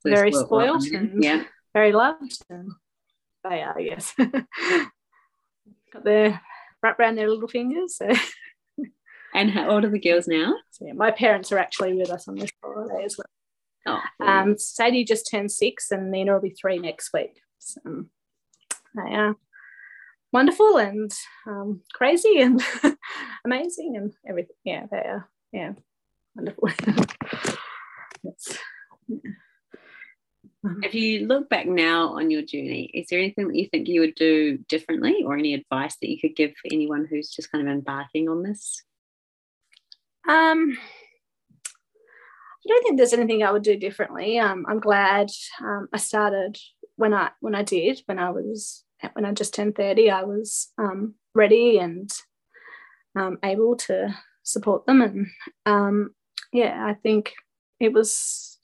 so 0.00 0.10
very 0.10 0.32
spoiled, 0.32 0.84
and 0.84 1.22
yeah. 1.22 1.44
very 1.74 1.92
loved. 1.92 2.38
And 2.50 2.70
they 3.48 3.62
are, 3.62 3.80
yes. 3.80 4.14
Got 5.92 6.04
their 6.04 6.40
wrap 6.82 6.98
around 7.00 7.16
their 7.16 7.28
little 7.28 7.48
fingers. 7.48 7.96
So. 7.96 8.08
And 9.34 9.50
how 9.50 9.70
old 9.70 9.84
are 9.84 9.90
the 9.90 10.00
girls 10.00 10.26
now? 10.26 10.54
So, 10.70 10.86
yeah, 10.86 10.94
my 10.94 11.10
parents 11.10 11.52
are 11.52 11.58
actually 11.58 11.92
with 11.94 12.10
us 12.10 12.28
on 12.28 12.36
this 12.36 12.50
holiday 12.62 13.04
as 13.04 13.18
well. 13.18 13.26
Oh, 13.88 14.26
um, 14.26 14.58
Sadie 14.58 15.04
just 15.04 15.30
turned 15.30 15.50
six, 15.50 15.90
and 15.90 16.10
Nina 16.10 16.34
will 16.34 16.40
be 16.40 16.50
three 16.50 16.78
next 16.78 17.12
week. 17.12 17.40
So, 17.58 17.80
they 18.94 19.14
are 19.14 19.36
wonderful 20.32 20.76
and 20.76 21.10
um, 21.46 21.80
crazy 21.94 22.40
and 22.40 22.62
amazing 23.44 23.96
and 23.96 24.12
everything. 24.28 24.56
Yeah, 24.64 24.86
they 24.90 24.98
are. 24.98 25.28
Yeah, 25.52 25.72
wonderful. 26.34 26.68
yeah. 29.08 29.30
If 30.82 30.94
you 30.94 31.26
look 31.26 31.48
back 31.48 31.66
now 31.66 32.08
on 32.08 32.30
your 32.30 32.42
journey, 32.42 32.90
is 32.92 33.06
there 33.08 33.20
anything 33.20 33.48
that 33.48 33.56
you 33.56 33.68
think 33.68 33.88
you 33.88 34.00
would 34.00 34.16
do 34.16 34.58
differently 34.68 35.22
or 35.24 35.36
any 35.36 35.54
advice 35.54 35.96
that 36.00 36.10
you 36.10 36.18
could 36.20 36.34
give 36.34 36.50
for 36.50 36.68
anyone 36.72 37.06
who's 37.08 37.30
just 37.30 37.50
kind 37.52 37.66
of 37.66 37.72
embarking 37.72 38.28
on 38.28 38.42
this? 38.42 38.82
Um, 40.28 40.76
I 42.68 42.70
don't 42.70 42.82
think 42.82 42.98
there's 42.98 43.14
anything 43.14 43.42
I 43.42 43.50
would 43.50 43.62
do 43.62 43.78
differently. 43.78 44.38
Um, 44.38 44.66
I'm 44.68 44.78
glad 44.78 45.30
um, 45.60 45.88
I 45.92 45.96
started 45.96 46.58
when 46.96 47.14
I 47.14 47.30
when 47.40 47.54
I 47.54 47.62
did 47.62 48.02
when 48.04 48.18
I 48.18 48.30
was 48.30 48.84
when 49.14 49.24
I 49.24 49.32
just 49.32 49.54
turned 49.54 49.74
30. 49.74 50.10
I 50.10 50.24
was 50.24 50.70
um, 50.76 51.14
ready 51.34 51.78
and 51.78 52.10
um, 53.18 53.38
able 53.42 53.76
to 53.76 54.14
support 54.42 54.84
them, 54.84 55.00
and 55.00 55.26
um, 55.64 56.10
yeah, 56.52 56.84
I 56.84 56.92
think 56.92 57.32
it 57.80 57.94
was 57.94 58.58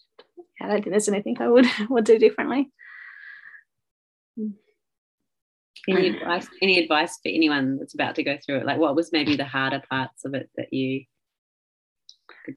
I 0.60 0.66
don't 0.66 0.82
think 0.82 0.90
there's 0.90 1.08
anything 1.08 1.38
I 1.40 1.48
would 1.48 1.66
would 1.88 2.04
do 2.04 2.18
differently. 2.18 2.70
Any 5.88 6.08
advice? 6.08 6.48
Any 6.60 6.78
advice 6.78 7.18
for 7.22 7.28
anyone 7.28 7.78
that's 7.78 7.94
about 7.94 8.16
to 8.16 8.22
go 8.22 8.36
through 8.44 8.58
it? 8.58 8.66
Like, 8.66 8.78
what 8.78 8.96
was 8.96 9.12
maybe 9.12 9.36
the 9.36 9.44
harder 9.44 9.82
parts 9.88 10.24
of 10.24 10.34
it 10.34 10.50
that 10.56 10.72
you? 10.72 11.04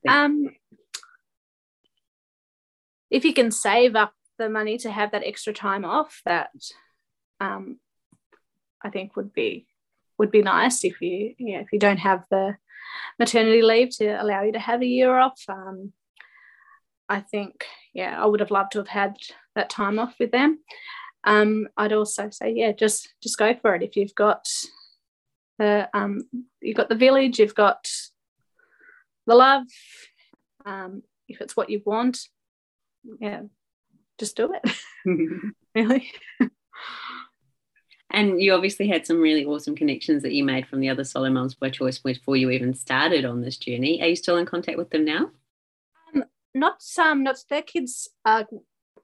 Um, 0.07 0.49
if 3.09 3.25
you 3.25 3.33
can 3.33 3.51
save 3.51 3.95
up 3.95 4.13
the 4.37 4.49
money 4.49 4.77
to 4.79 4.91
have 4.91 5.11
that 5.11 5.23
extra 5.25 5.53
time 5.53 5.85
off, 5.85 6.21
that 6.25 6.51
um, 7.39 7.79
I 8.83 8.89
think 8.89 9.15
would 9.15 9.33
be 9.33 9.67
would 10.17 10.31
be 10.31 10.41
nice. 10.41 10.83
If 10.83 11.01
you 11.01 11.35
know, 11.39 11.59
if 11.59 11.71
you 11.71 11.79
don't 11.79 11.97
have 11.97 12.23
the 12.29 12.57
maternity 13.19 13.61
leave 13.61 13.89
to 13.97 14.21
allow 14.21 14.43
you 14.43 14.53
to 14.53 14.59
have 14.59 14.81
a 14.81 14.85
year 14.85 15.17
off, 15.17 15.41
um, 15.49 15.93
I 17.09 17.21
think, 17.21 17.65
yeah, 17.93 18.21
I 18.21 18.25
would 18.25 18.39
have 18.39 18.51
loved 18.51 18.73
to 18.73 18.79
have 18.79 18.87
had 18.87 19.15
that 19.55 19.69
time 19.69 19.99
off 19.99 20.15
with 20.19 20.31
them. 20.31 20.59
Um, 21.23 21.67
I'd 21.77 21.93
also 21.93 22.29
say, 22.29 22.53
yeah, 22.55 22.71
just 22.71 23.13
just 23.21 23.37
go 23.37 23.53
for 23.61 23.75
it. 23.75 23.83
If 23.83 23.95
you've 23.95 24.15
got 24.15 24.47
the 25.59 25.89
um, 25.93 26.21
you've 26.61 26.77
got 26.77 26.89
the 26.89 26.95
village, 26.95 27.39
you've 27.39 27.55
got 27.55 27.87
the 29.25 29.35
love. 29.35 29.63
Um, 30.65 31.03
if 31.27 31.41
it's 31.41 31.55
what 31.55 31.69
you 31.69 31.81
want, 31.85 32.19
yeah, 33.19 33.41
just 34.17 34.35
do 34.35 34.53
it. 34.53 34.71
really. 35.75 36.11
And 38.09 38.41
you 38.41 38.53
obviously 38.53 38.87
had 38.87 39.05
some 39.05 39.19
really 39.19 39.45
awesome 39.45 39.75
connections 39.75 40.23
that 40.23 40.31
you 40.31 40.43
made 40.43 40.65
from 40.67 40.79
the 40.79 40.89
other 40.89 41.03
solo 41.03 41.29
moms 41.29 41.55
by 41.55 41.69
choice 41.69 41.99
before 41.99 42.37
you 42.37 42.49
even 42.51 42.73
started 42.73 43.25
on 43.25 43.41
this 43.41 43.57
journey. 43.57 44.01
Are 44.01 44.07
you 44.07 44.15
still 44.15 44.37
in 44.37 44.45
contact 44.45 44.77
with 44.77 44.89
them 44.91 45.03
now? 45.03 45.29
not 46.57 46.81
some, 46.81 47.23
not 47.23 47.37
their 47.49 47.61
kids 47.61 48.09
are 48.25 48.47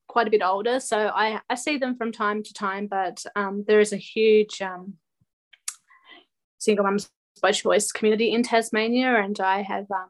quite 0.08 0.28
a 0.28 0.32
bit 0.32 0.42
older, 0.44 0.80
so 0.80 0.98
I, 0.98 1.40
I 1.50 1.56
see 1.56 1.78
them 1.78 1.96
from 1.96 2.12
time 2.12 2.44
to 2.44 2.54
time. 2.54 2.88
But 2.88 3.24
um, 3.36 3.64
there 3.68 3.80
is 3.80 3.94
a 3.94 3.98
huge 3.98 4.62
um, 4.62 4.96
single 6.58 6.84
mums 6.84 7.10
by 7.42 7.52
choice 7.52 7.92
community 7.92 8.32
in 8.32 8.44
Tasmania, 8.44 9.16
and 9.16 9.40
I 9.40 9.62
have 9.62 9.90
um, 9.92 10.10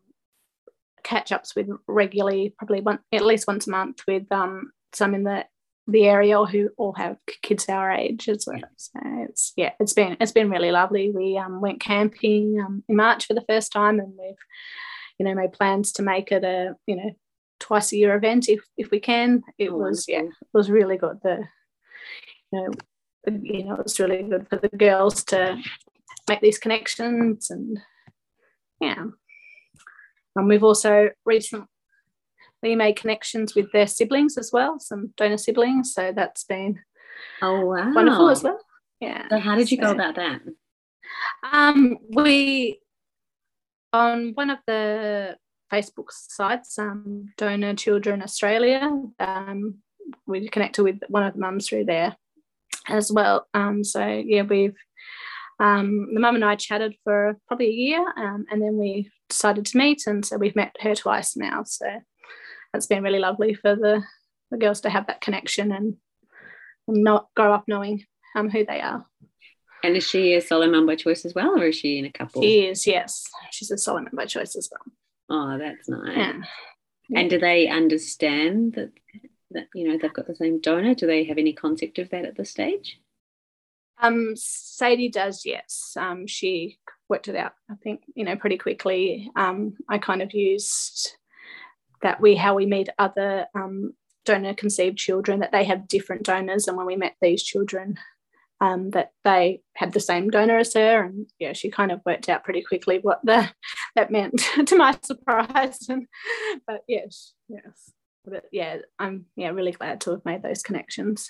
catch 1.04 1.32
ups 1.32 1.56
with 1.56 1.70
regularly, 1.88 2.54
probably 2.58 2.82
one 2.82 3.00
at 3.12 3.26
least 3.26 3.48
once 3.48 3.68
a 3.68 3.72
month 3.72 4.02
with 4.08 4.32
um, 4.32 4.72
some 4.94 5.14
in 5.14 5.24
the 5.24 5.46
the 5.88 6.06
area 6.06 6.42
who 6.46 6.70
all 6.78 6.94
have 6.94 7.18
kids 7.42 7.68
our 7.68 7.92
age 7.92 8.30
as 8.30 8.46
well. 8.48 8.62
So 8.78 9.00
it's 9.30 9.54
yeah, 9.56 9.72
it's 9.80 9.94
been 9.94 10.18
it's 10.20 10.32
been 10.32 10.50
really 10.50 10.72
lovely. 10.72 11.12
We 11.12 11.38
um, 11.38 11.62
went 11.62 11.82
camping 11.82 12.60
um, 12.66 12.84
in 12.88 12.96
March 12.96 13.26
for 13.26 13.34
the 13.34 13.46
first 13.48 13.72
time, 13.72 14.00
and 14.00 14.14
we've 14.18 14.36
you 15.20 15.26
know 15.26 15.36
made 15.36 15.54
plans 15.54 15.92
to 15.94 16.04
make 16.04 16.32
it 16.32 16.44
a 16.44 16.76
you 16.88 16.96
know 16.96 17.12
twice 17.60 17.92
a 17.92 17.98
year 17.98 18.16
event 18.16 18.48
if 18.48 18.62
if 18.78 18.92
we 18.92 19.00
can. 19.00 19.44
It 19.58 19.70
oh, 19.70 19.78
was 19.78 20.06
yeah, 20.08 20.24
it 20.24 20.54
was 20.54 20.70
really 20.70 20.98
good. 20.98 21.20
The 21.22 21.44
you 22.52 22.62
know 22.62 22.70
you 23.42 23.66
know 23.66 23.76
it's 23.76 24.00
really 24.00 24.24
good 24.24 24.48
for 24.50 24.58
the 24.58 24.70
girls 24.70 25.24
to 25.26 25.58
make 26.30 26.42
these 26.42 26.60
connections 26.60 27.50
and 27.50 27.80
yeah. 28.80 29.06
And 30.36 30.48
we've 30.48 30.64
also 30.64 31.10
recently 31.26 31.68
made 32.64 32.96
connections 32.96 33.56
with 33.56 33.72
their 33.72 33.88
siblings 33.88 34.38
as 34.38 34.52
well, 34.52 34.80
some 34.80 35.14
donor 35.18 35.38
siblings. 35.38 35.94
So 35.94 36.12
that's 36.16 36.44
been 36.44 36.80
oh 37.42 37.66
wow 37.66 37.94
wonderful 37.94 38.30
as 38.30 38.44
well. 38.44 38.60
Yeah. 39.00 39.28
So 39.30 39.40
how 39.40 39.56
did 39.56 39.72
you 39.72 39.78
so, 39.78 39.84
go 39.84 39.92
about 39.92 40.16
that? 40.16 40.42
Um, 41.52 41.98
we 42.10 42.80
on 43.92 44.32
one 44.34 44.50
of 44.50 44.60
the 44.66 45.38
Facebook 45.72 46.12
sites, 46.12 46.78
um, 46.80 47.32
Donor 47.38 47.76
Children 47.76 48.22
Australia. 48.22 48.92
Um, 49.20 49.76
we 50.26 50.48
connected 50.50 50.84
with 50.84 51.00
one 51.08 51.24
of 51.24 51.34
the 51.34 51.40
mums 51.40 51.68
through 51.68 51.86
there 51.86 52.16
as 52.88 53.12
well. 53.12 53.48
Um, 53.54 53.84
so 53.84 54.06
yeah, 54.06 54.44
we've 54.44 54.76
um, 55.60 56.14
the 56.14 56.20
mum 56.20 56.36
and 56.36 56.46
I 56.46 56.56
chatted 56.56 56.96
for 57.04 57.38
probably 57.48 57.68
a 57.68 57.72
year, 57.72 58.06
um, 58.18 58.46
and 58.52 58.62
then 58.62 58.78
we 58.78 59.10
decided 59.34 59.66
to 59.66 59.78
meet, 59.78 60.04
and 60.08 60.26
so 60.26 60.38
we've 60.38 60.56
met 60.56 60.76
her 60.80 60.96
twice 60.96 61.36
now. 61.36 61.64
So 61.64 61.88
it's 62.74 62.88
been 62.88 63.04
really 63.04 63.20
lovely 63.20 63.54
for 63.54 63.76
the, 63.76 64.04
the 64.52 64.58
girls 64.58 64.82
to 64.82 64.90
have 64.90 65.08
that 65.08 65.22
connection 65.22 65.72
and, 65.72 65.96
and 66.88 67.04
not 67.04 67.28
grow 67.36 67.54
up 67.54 67.66
knowing 67.68 68.06
um, 68.36 68.50
who 68.50 68.66
they 68.66 68.82
are. 68.82 69.06
And 69.84 69.98
is 69.98 70.08
she 70.08 70.34
a 70.34 70.42
solo 70.42 70.70
mum 70.70 70.86
by 70.86 70.96
choice 70.96 71.26
as 71.26 71.36
well, 71.36 71.60
or 71.60 71.66
is 71.66 71.76
she 71.76 72.00
in 72.00 72.06
a 72.06 72.12
couple? 72.12 72.42
She 72.42 72.66
is, 72.66 72.88
yes. 72.88 73.26
She's 73.52 73.72
a 73.72 73.78
solo 73.78 74.00
mum 74.00 74.14
by 74.14 74.26
choice 74.26 74.56
as 74.56 74.70
well. 74.72 74.86
Oh, 75.30 75.58
that's 75.58 75.90
nice. 75.90 76.16
Yeah. 76.16 77.20
And 77.20 77.30
do 77.30 77.38
they 77.38 77.68
understand 77.68 78.74
that 78.74 78.92
that 79.52 79.68
you 79.76 79.88
know 79.88 79.98
they've 80.02 80.14
got 80.14 80.26
the 80.26 80.36
same 80.36 80.62
donor? 80.62 80.96
Do 80.96 81.06
they 81.06 81.26
have 81.26 81.38
any 81.38 81.54
concept 81.54 82.00
of 82.00 82.10
that 82.10 82.26
at 82.26 82.36
this 82.36 82.50
stage? 82.50 83.00
Um, 84.02 84.34
Sadie 84.36 85.10
does, 85.10 85.46
yes. 85.46 85.94
Um, 85.98 86.28
she 86.28 86.80
worked 87.10 87.28
it 87.28 87.36
out, 87.36 87.54
I 87.70 87.76
think, 87.76 88.04
you 88.16 88.26
know, 88.26 88.36
pretty 88.36 88.58
quickly. 88.58 89.30
Um, 89.36 89.76
I 89.90 89.98
kind 89.98 90.22
of 90.22 90.34
used 90.34 91.16
that 92.02 92.22
we 92.22 92.36
how 92.36 92.54
we 92.54 92.66
meet 92.66 92.90
other 93.00 93.48
um, 93.56 93.94
donor 94.26 94.54
conceived 94.54 94.98
children 94.98 95.40
that 95.40 95.52
they 95.52 95.64
have 95.64 95.88
different 95.88 96.24
donors, 96.24 96.68
and 96.68 96.78
when 96.78 96.86
we 96.86 96.96
met 96.96 97.16
these 97.22 97.42
children, 97.42 97.98
um, 98.62 98.92
that 98.92 99.12
they 99.24 99.62
had 99.76 99.94
the 99.94 100.00
same 100.00 100.30
donor 100.30 100.58
as 100.58 100.74
her, 100.74 101.04
and 101.04 101.28
yeah, 101.40 101.54
she 101.54 101.70
kind 101.70 101.92
of 101.92 102.02
worked 102.06 102.30
out 102.30 102.44
pretty 102.44 102.62
quickly 102.62 103.00
what 103.02 103.20
the, 103.24 103.50
that 103.96 104.12
meant 104.12 104.42
to 104.68 104.76
my 104.76 104.98
surprise. 105.02 105.88
And, 105.90 106.08
but 106.68 106.82
yes, 106.88 107.34
yes, 107.50 107.92
but 108.26 108.46
yeah, 108.52 108.78
I'm 109.00 109.26
yeah 109.36 109.50
really 109.50 109.72
glad 109.72 110.02
to 110.02 110.12
have 110.12 110.26
made 110.26 110.44
those 110.44 110.64
connections. 110.64 111.30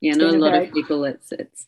Yeah, 0.00 0.14
not 0.14 0.34
a 0.34 0.38
lot 0.38 0.52
very... 0.52 0.68
of 0.68 0.74
people. 0.74 1.04
It's 1.04 1.32
it's 1.32 1.66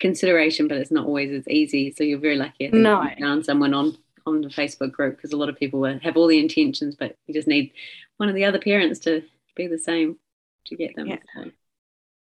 consideration, 0.00 0.68
but 0.68 0.78
it's 0.78 0.90
not 0.90 1.06
always 1.06 1.32
as 1.32 1.48
easy. 1.48 1.92
So 1.92 2.04
you're 2.04 2.18
very 2.18 2.36
lucky. 2.36 2.68
I 2.68 2.70
think 2.70 2.82
no, 2.82 3.02
you 3.02 3.10
found 3.18 3.44
someone 3.44 3.74
on 3.74 3.96
on 4.26 4.40
the 4.40 4.48
Facebook 4.48 4.92
group 4.92 5.16
because 5.16 5.32
a 5.32 5.36
lot 5.36 5.48
of 5.48 5.56
people 5.56 5.84
have 5.84 6.16
all 6.16 6.26
the 6.26 6.38
intentions, 6.38 6.96
but 6.96 7.16
you 7.26 7.34
just 7.34 7.48
need 7.48 7.72
one 8.16 8.28
of 8.28 8.34
the 8.34 8.44
other 8.44 8.58
parents 8.58 9.00
to 9.00 9.22
be 9.56 9.66
the 9.66 9.78
same 9.78 10.18
to 10.66 10.76
get 10.76 10.96
them. 10.96 11.08
Yeah. 11.08 11.18
So 11.34 11.50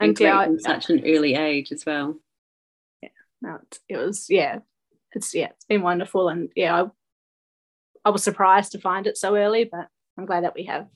and 0.00 0.18
yeah, 0.18 0.44
from 0.44 0.58
such 0.58 0.90
an 0.90 1.02
early 1.04 1.34
age 1.34 1.72
as 1.72 1.84
well. 1.84 2.16
Yeah, 3.02 3.08
no, 3.42 3.56
it, 3.56 3.78
it 3.88 3.96
was 3.96 4.28
yeah, 4.30 4.60
it's 5.12 5.34
yeah, 5.34 5.48
it's 5.50 5.66
been 5.66 5.82
wonderful, 5.82 6.28
and 6.28 6.50
yeah, 6.56 6.82
I, 6.82 6.90
I 8.04 8.10
was 8.10 8.22
surprised 8.22 8.72
to 8.72 8.80
find 8.80 9.06
it 9.06 9.18
so 9.18 9.36
early, 9.36 9.64
but 9.64 9.88
I'm 10.16 10.26
glad 10.26 10.44
that 10.44 10.54
we 10.54 10.64
have. 10.64 10.86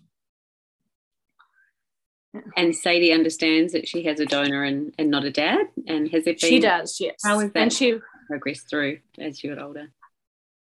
And 2.56 2.74
Sadie 2.74 3.12
understands 3.12 3.72
that 3.72 3.86
she 3.86 4.04
has 4.04 4.20
a 4.20 4.26
donor 4.26 4.64
and, 4.64 4.94
and 4.98 5.10
not 5.10 5.24
a 5.24 5.30
dad. 5.30 5.66
And 5.86 6.10
has 6.10 6.26
it 6.26 6.40
been? 6.40 6.50
She 6.50 6.60
does, 6.60 6.98
yes. 7.00 7.16
How 7.24 7.38
has 7.38 7.52
that 7.52 7.62
and 7.62 7.72
she 7.72 7.98
progressed 8.28 8.68
through 8.68 8.98
as 9.18 9.42
you 9.42 9.54
got 9.54 9.62
older? 9.62 9.92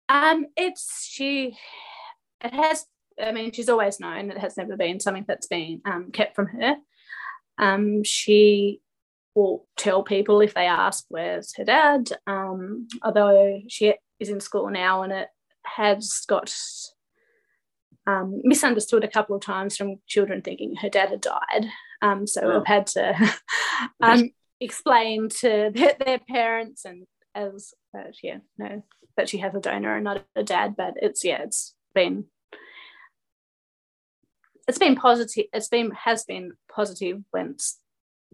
Um, 0.08 0.46
it's 0.56 1.06
she. 1.06 1.56
It 2.42 2.54
has. 2.54 2.86
I 3.22 3.32
mean, 3.32 3.52
she's 3.52 3.68
always 3.68 4.00
known. 4.00 4.30
It 4.30 4.38
has 4.38 4.56
never 4.56 4.76
been 4.76 5.00
something 5.00 5.24
that's 5.26 5.48
been 5.48 5.80
um, 5.84 6.10
kept 6.12 6.36
from 6.36 6.46
her. 6.46 6.76
Um, 7.58 8.04
she 8.04 8.80
will 9.34 9.66
tell 9.76 10.02
people 10.02 10.40
if 10.40 10.54
they 10.54 10.66
ask 10.66 11.04
where's 11.08 11.54
her 11.56 11.64
dad, 11.64 12.10
um, 12.26 12.88
although 13.02 13.60
she 13.68 13.94
is 14.20 14.28
in 14.28 14.40
school 14.40 14.70
now 14.70 15.02
and 15.02 15.12
it 15.12 15.28
has 15.64 16.24
got 16.26 16.54
um, 18.08 18.40
misunderstood 18.42 19.04
a 19.04 19.08
couple 19.08 19.36
of 19.36 19.42
times 19.42 19.76
from 19.76 19.96
children 20.06 20.40
thinking 20.40 20.76
her 20.76 20.88
dad 20.88 21.10
had 21.10 21.20
died. 21.20 21.66
Um, 22.00 22.26
so 22.26 22.40
oh. 22.42 22.58
we've 22.58 22.66
had 22.66 22.86
to 22.88 23.14
um, 24.00 24.30
explain 24.60 25.28
to 25.40 25.70
their, 25.74 25.92
their, 26.04 26.18
parents 26.18 26.84
and 26.84 27.06
as 27.34 27.74
but 27.92 28.14
yeah, 28.22 28.38
no, 28.56 28.82
that 29.16 29.28
she 29.28 29.38
has 29.38 29.54
a 29.54 29.60
donor 29.60 29.94
and 29.94 30.04
not 30.04 30.24
a 30.34 30.42
dad. 30.42 30.74
But 30.76 30.94
it's 30.96 31.22
yeah, 31.22 31.42
it's 31.42 31.74
been 31.94 32.24
it's 34.66 34.78
been 34.78 34.96
positive. 34.96 35.46
It's 35.52 35.68
been 35.68 35.90
has 35.90 36.24
been 36.24 36.52
positive 36.74 37.20
when 37.30 37.56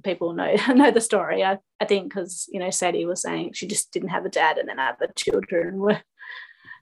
people 0.05 0.35
know 0.35 0.55
know 0.69 0.93
the 0.93 1.01
story. 1.01 1.43
I, 1.43 1.59
I 1.81 1.85
think 1.85 2.15
because 2.15 2.49
you 2.53 2.61
know 2.61 2.71
Sadie 2.71 3.07
was 3.07 3.23
saying 3.23 3.55
she 3.55 3.67
just 3.67 3.93
didn't 3.93 4.11
have 4.11 4.25
a 4.25 4.31
dad, 4.31 4.59
and 4.59 4.69
then 4.69 4.79
other 4.79 5.09
children 5.17 5.79
were 5.79 6.01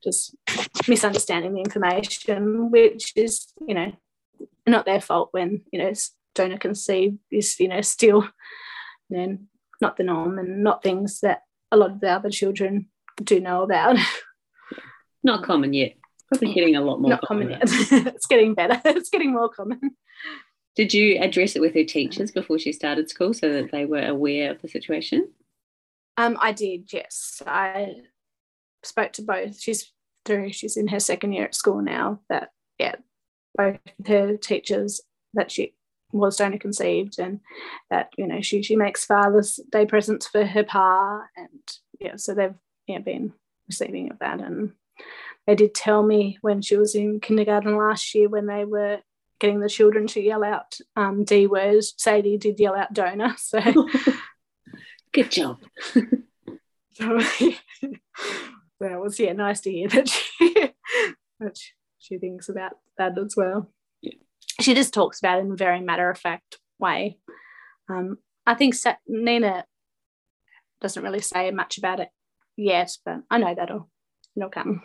just 0.03 0.35
misunderstanding 0.89 1.55
the 1.55 1.61
information, 1.61 2.71
which 2.71 3.13
is 3.17 3.53
you 3.67 3.75
know 3.75 3.93
not 4.67 4.85
their 4.85 5.01
fault 5.01 5.29
when 5.33 5.63
you 5.73 5.79
know 5.79 5.93
donor 6.35 6.59
conceived 6.59 7.19
is 7.31 7.59
you 7.61 7.69
know 7.69 7.81
still 7.81 8.25
you 9.09 9.17
know 9.17 9.39
not 9.81 9.97
the 9.97 10.05
norm 10.05 10.39
and 10.39 10.63
not 10.63 10.83
things 10.83 11.21
that 11.21 11.43
a 11.71 11.77
lot 11.77 11.91
of 11.91 12.01
the 12.01 12.11
other 12.11 12.31
children 12.31 12.89
do 13.23 13.41
know 13.41 13.63
about. 13.63 13.99
Not 15.25 15.45
common 15.45 15.73
yet. 15.73 15.95
Probably 16.29 16.55
getting 16.55 16.77
a 16.77 16.81
lot 16.81 17.01
more. 17.01 17.11
Not 17.11 17.23
common, 17.23 17.51
yet. 17.51 17.61
it's 17.65 18.27
getting 18.27 18.55
better. 18.55 18.81
It's 18.97 19.11
getting 19.11 19.33
more 19.33 19.49
common. 19.49 19.81
Did 20.75 20.95
you 20.95 21.19
address 21.19 21.55
it 21.55 21.61
with 21.61 21.75
her 21.75 21.85
teachers 21.85 22.31
before 22.31 22.59
she 22.59 22.73
started 22.73 23.11
school 23.11 23.35
so 23.35 23.53
that 23.53 23.71
they 23.71 23.85
were 23.85 24.07
aware 24.07 24.51
of 24.51 24.63
the 24.63 24.69
situation? 24.69 25.29
Um, 26.17 26.39
I 26.41 26.53
did, 26.53 26.91
yes. 26.93 27.43
I 27.47 27.97
spoke 28.83 29.13
to 29.15 29.23
both. 29.23 29.61
She's 29.61 29.92
through, 30.25 30.53
she's 30.53 30.77
in 30.77 30.89
her 30.89 31.01
second 31.01 31.33
year 31.33 31.45
at 31.45 31.55
school 31.55 31.83
now. 31.83 32.21
That 32.29 32.51
yeah, 32.79 32.97
both 33.57 33.79
her 34.07 34.37
teachers 34.37 35.01
that 35.35 35.51
she 35.51 35.75
was 36.13 36.37
donor 36.37 36.59
conceived 36.59 37.19
and 37.19 37.41
that 37.91 38.11
you 38.19 38.27
know 38.27 38.41
she 38.41 38.63
she 38.63 38.77
makes 38.77 39.05
Father's 39.05 39.59
Day 39.71 39.87
presents 39.87 40.27
for 40.27 40.45
her 40.45 40.65
pa 40.65 41.23
and 41.37 41.61
yeah, 41.99 42.17
so 42.17 42.35
they've 42.35 42.55
yeah 42.87 42.99
been 42.99 43.33
receiving 43.69 44.11
of 44.11 44.19
that 44.19 44.41
and 44.41 44.73
they 45.47 45.55
did 45.55 45.75
tell 45.75 46.03
me 46.03 46.39
when 46.43 46.61
she 46.61 46.77
was 46.77 46.95
in 46.95 47.21
kindergarten 47.21 47.77
last 47.77 48.15
year 48.15 48.29
when 48.29 48.47
they 48.47 48.65
were 48.65 49.01
getting 49.41 49.61
the 49.61 49.69
children 49.69 50.07
to 50.07 50.23
yell 50.23 50.45
out 50.45 50.77
um, 50.95 51.25
D 51.25 51.49
words. 51.49 51.95
Sadie 51.97 52.39
did 52.39 52.61
yell 52.61 52.77
out 52.77 52.93
donor. 52.93 53.35
So 53.39 53.61
good 55.13 55.31
job. 55.31 55.59
so 56.93 57.21
that 58.83 59.01
was 59.01 59.19
yeah 59.19 59.33
nice 59.33 59.61
to 59.63 59.71
hear 59.71 59.89
that 59.91 60.09
she, 60.09 60.55
that 61.41 61.59
she 61.99 62.19
thinks 62.19 62.49
about 62.49 62.73
that 62.99 63.19
as 63.19 63.35
well. 63.37 63.71
Yeah. 64.01 64.15
She 64.61 64.75
just 64.75 64.93
talks 64.93 65.19
about 65.19 65.39
it 65.39 65.43
in 65.43 65.53
a 65.53 65.57
very 65.57 65.81
matter 65.81 66.11
of 66.11 66.19
fact 66.19 66.59
way. 66.79 67.19
Um, 67.89 68.19
I 68.47 68.55
think 68.55 68.75
Sa- 68.75 68.97
Nina 69.07 69.65
doesn't 70.81 71.03
really 71.03 71.21
say 71.21 71.51
much 71.51 71.79
about 71.79 72.01
it 72.01 72.09
yet, 72.57 72.91
but 73.05 73.23
I 73.31 73.39
know 73.39 73.55
that'll 73.55 73.89
it'll 74.37 74.51
come. 74.51 74.83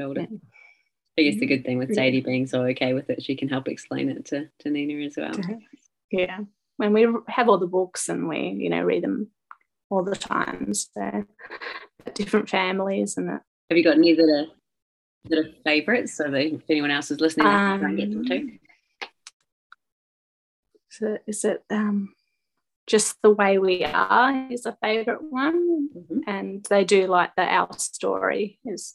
older. 0.00 0.22
Yeah. 0.22 0.38
I 1.18 1.22
guess 1.22 1.40
the 1.40 1.46
good 1.46 1.64
thing 1.64 1.78
with 1.78 1.94
Sadie 1.94 2.20
being 2.20 2.46
so 2.46 2.62
okay 2.66 2.92
with 2.92 3.10
it, 3.10 3.24
she 3.24 3.34
can 3.34 3.48
help 3.48 3.66
explain 3.66 4.08
it 4.08 4.26
to, 4.26 4.48
to 4.60 4.70
Nina 4.70 5.04
as 5.04 5.16
well. 5.16 5.32
Yeah. 6.12 6.38
When 6.76 6.92
we 6.92 7.08
have 7.26 7.48
all 7.48 7.58
the 7.58 7.66
books 7.66 8.08
and 8.08 8.28
we, 8.28 8.56
you 8.56 8.70
know, 8.70 8.82
read 8.82 9.02
them 9.02 9.28
all 9.90 10.04
the 10.04 10.16
time. 10.16 10.72
So 10.74 11.24
different 12.14 12.48
families 12.48 13.16
and 13.16 13.28
that. 13.28 13.42
Have 13.70 13.78
you 13.78 13.84
got 13.84 13.96
any 13.96 14.14
that 14.14 14.22
are 14.22 14.46
that 15.26 15.38
are 15.38 15.50
favourites 15.64 16.16
so 16.16 16.24
that 16.24 16.40
if 16.40 16.62
anyone 16.70 16.90
else 16.90 17.10
is 17.10 17.20
listening, 17.20 17.46
um, 17.46 17.84
and 17.84 17.96
get 17.96 18.10
them 18.10 18.24
too? 18.24 18.34
Um, 18.34 18.58
so 20.90 21.18
is 21.26 21.44
it 21.44 21.62
um 21.70 22.14
just 22.86 23.16
the 23.22 23.30
way 23.30 23.58
we 23.58 23.84
are 23.84 24.48
is 24.50 24.66
a 24.66 24.76
favourite 24.82 25.22
one, 25.22 25.90
mm-hmm. 25.94 26.20
and 26.26 26.66
they 26.70 26.84
do 26.84 27.06
like 27.06 27.34
the 27.36 27.42
our 27.42 27.68
story 27.78 28.58
is 28.64 28.94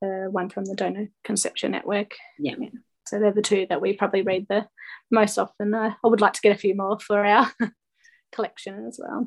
the 0.00 0.28
one 0.30 0.48
from 0.48 0.64
the 0.64 0.74
Donor 0.74 1.08
Conception 1.24 1.72
Network. 1.72 2.12
Yeah. 2.38 2.54
yeah. 2.58 2.70
So 3.06 3.18
they're 3.18 3.32
the 3.32 3.42
two 3.42 3.66
that 3.68 3.80
we 3.80 3.94
probably 3.94 4.22
read 4.22 4.46
the 4.48 4.66
most 5.10 5.38
often. 5.38 5.74
Uh, 5.74 5.94
I 6.02 6.08
would 6.08 6.20
like 6.20 6.34
to 6.34 6.40
get 6.40 6.54
a 6.54 6.58
few 6.58 6.74
more 6.74 6.98
for 6.98 7.24
our 7.24 7.50
collection 8.32 8.86
as 8.86 8.98
well. 9.02 9.26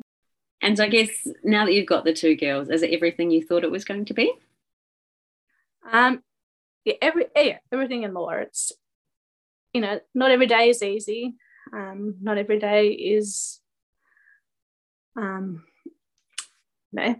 And 0.62 0.76
so 0.76 0.84
I 0.84 0.88
guess 0.88 1.10
now 1.42 1.66
that 1.66 1.72
you've 1.74 1.86
got 1.86 2.04
the 2.04 2.12
two 2.12 2.36
girls, 2.36 2.70
is 2.70 2.82
it 2.82 2.92
everything 2.92 3.30
you 3.30 3.44
thought 3.44 3.64
it 3.64 3.70
was 3.70 3.84
going 3.84 4.04
to 4.06 4.14
be? 4.14 4.32
Um, 5.90 6.22
yeah, 6.84 6.94
every 7.02 7.26
yeah, 7.36 7.58
everything 7.72 8.04
and 8.04 8.14
more. 8.14 8.38
It's 8.38 8.72
you 9.72 9.80
know, 9.80 10.00
not 10.14 10.30
every 10.30 10.46
day 10.46 10.68
is 10.68 10.82
easy. 10.82 11.34
Um, 11.72 12.16
not 12.20 12.38
every 12.38 12.58
day 12.58 12.88
is, 12.88 13.60
um, 15.16 15.64
you 16.92 17.00
know, 17.00 17.16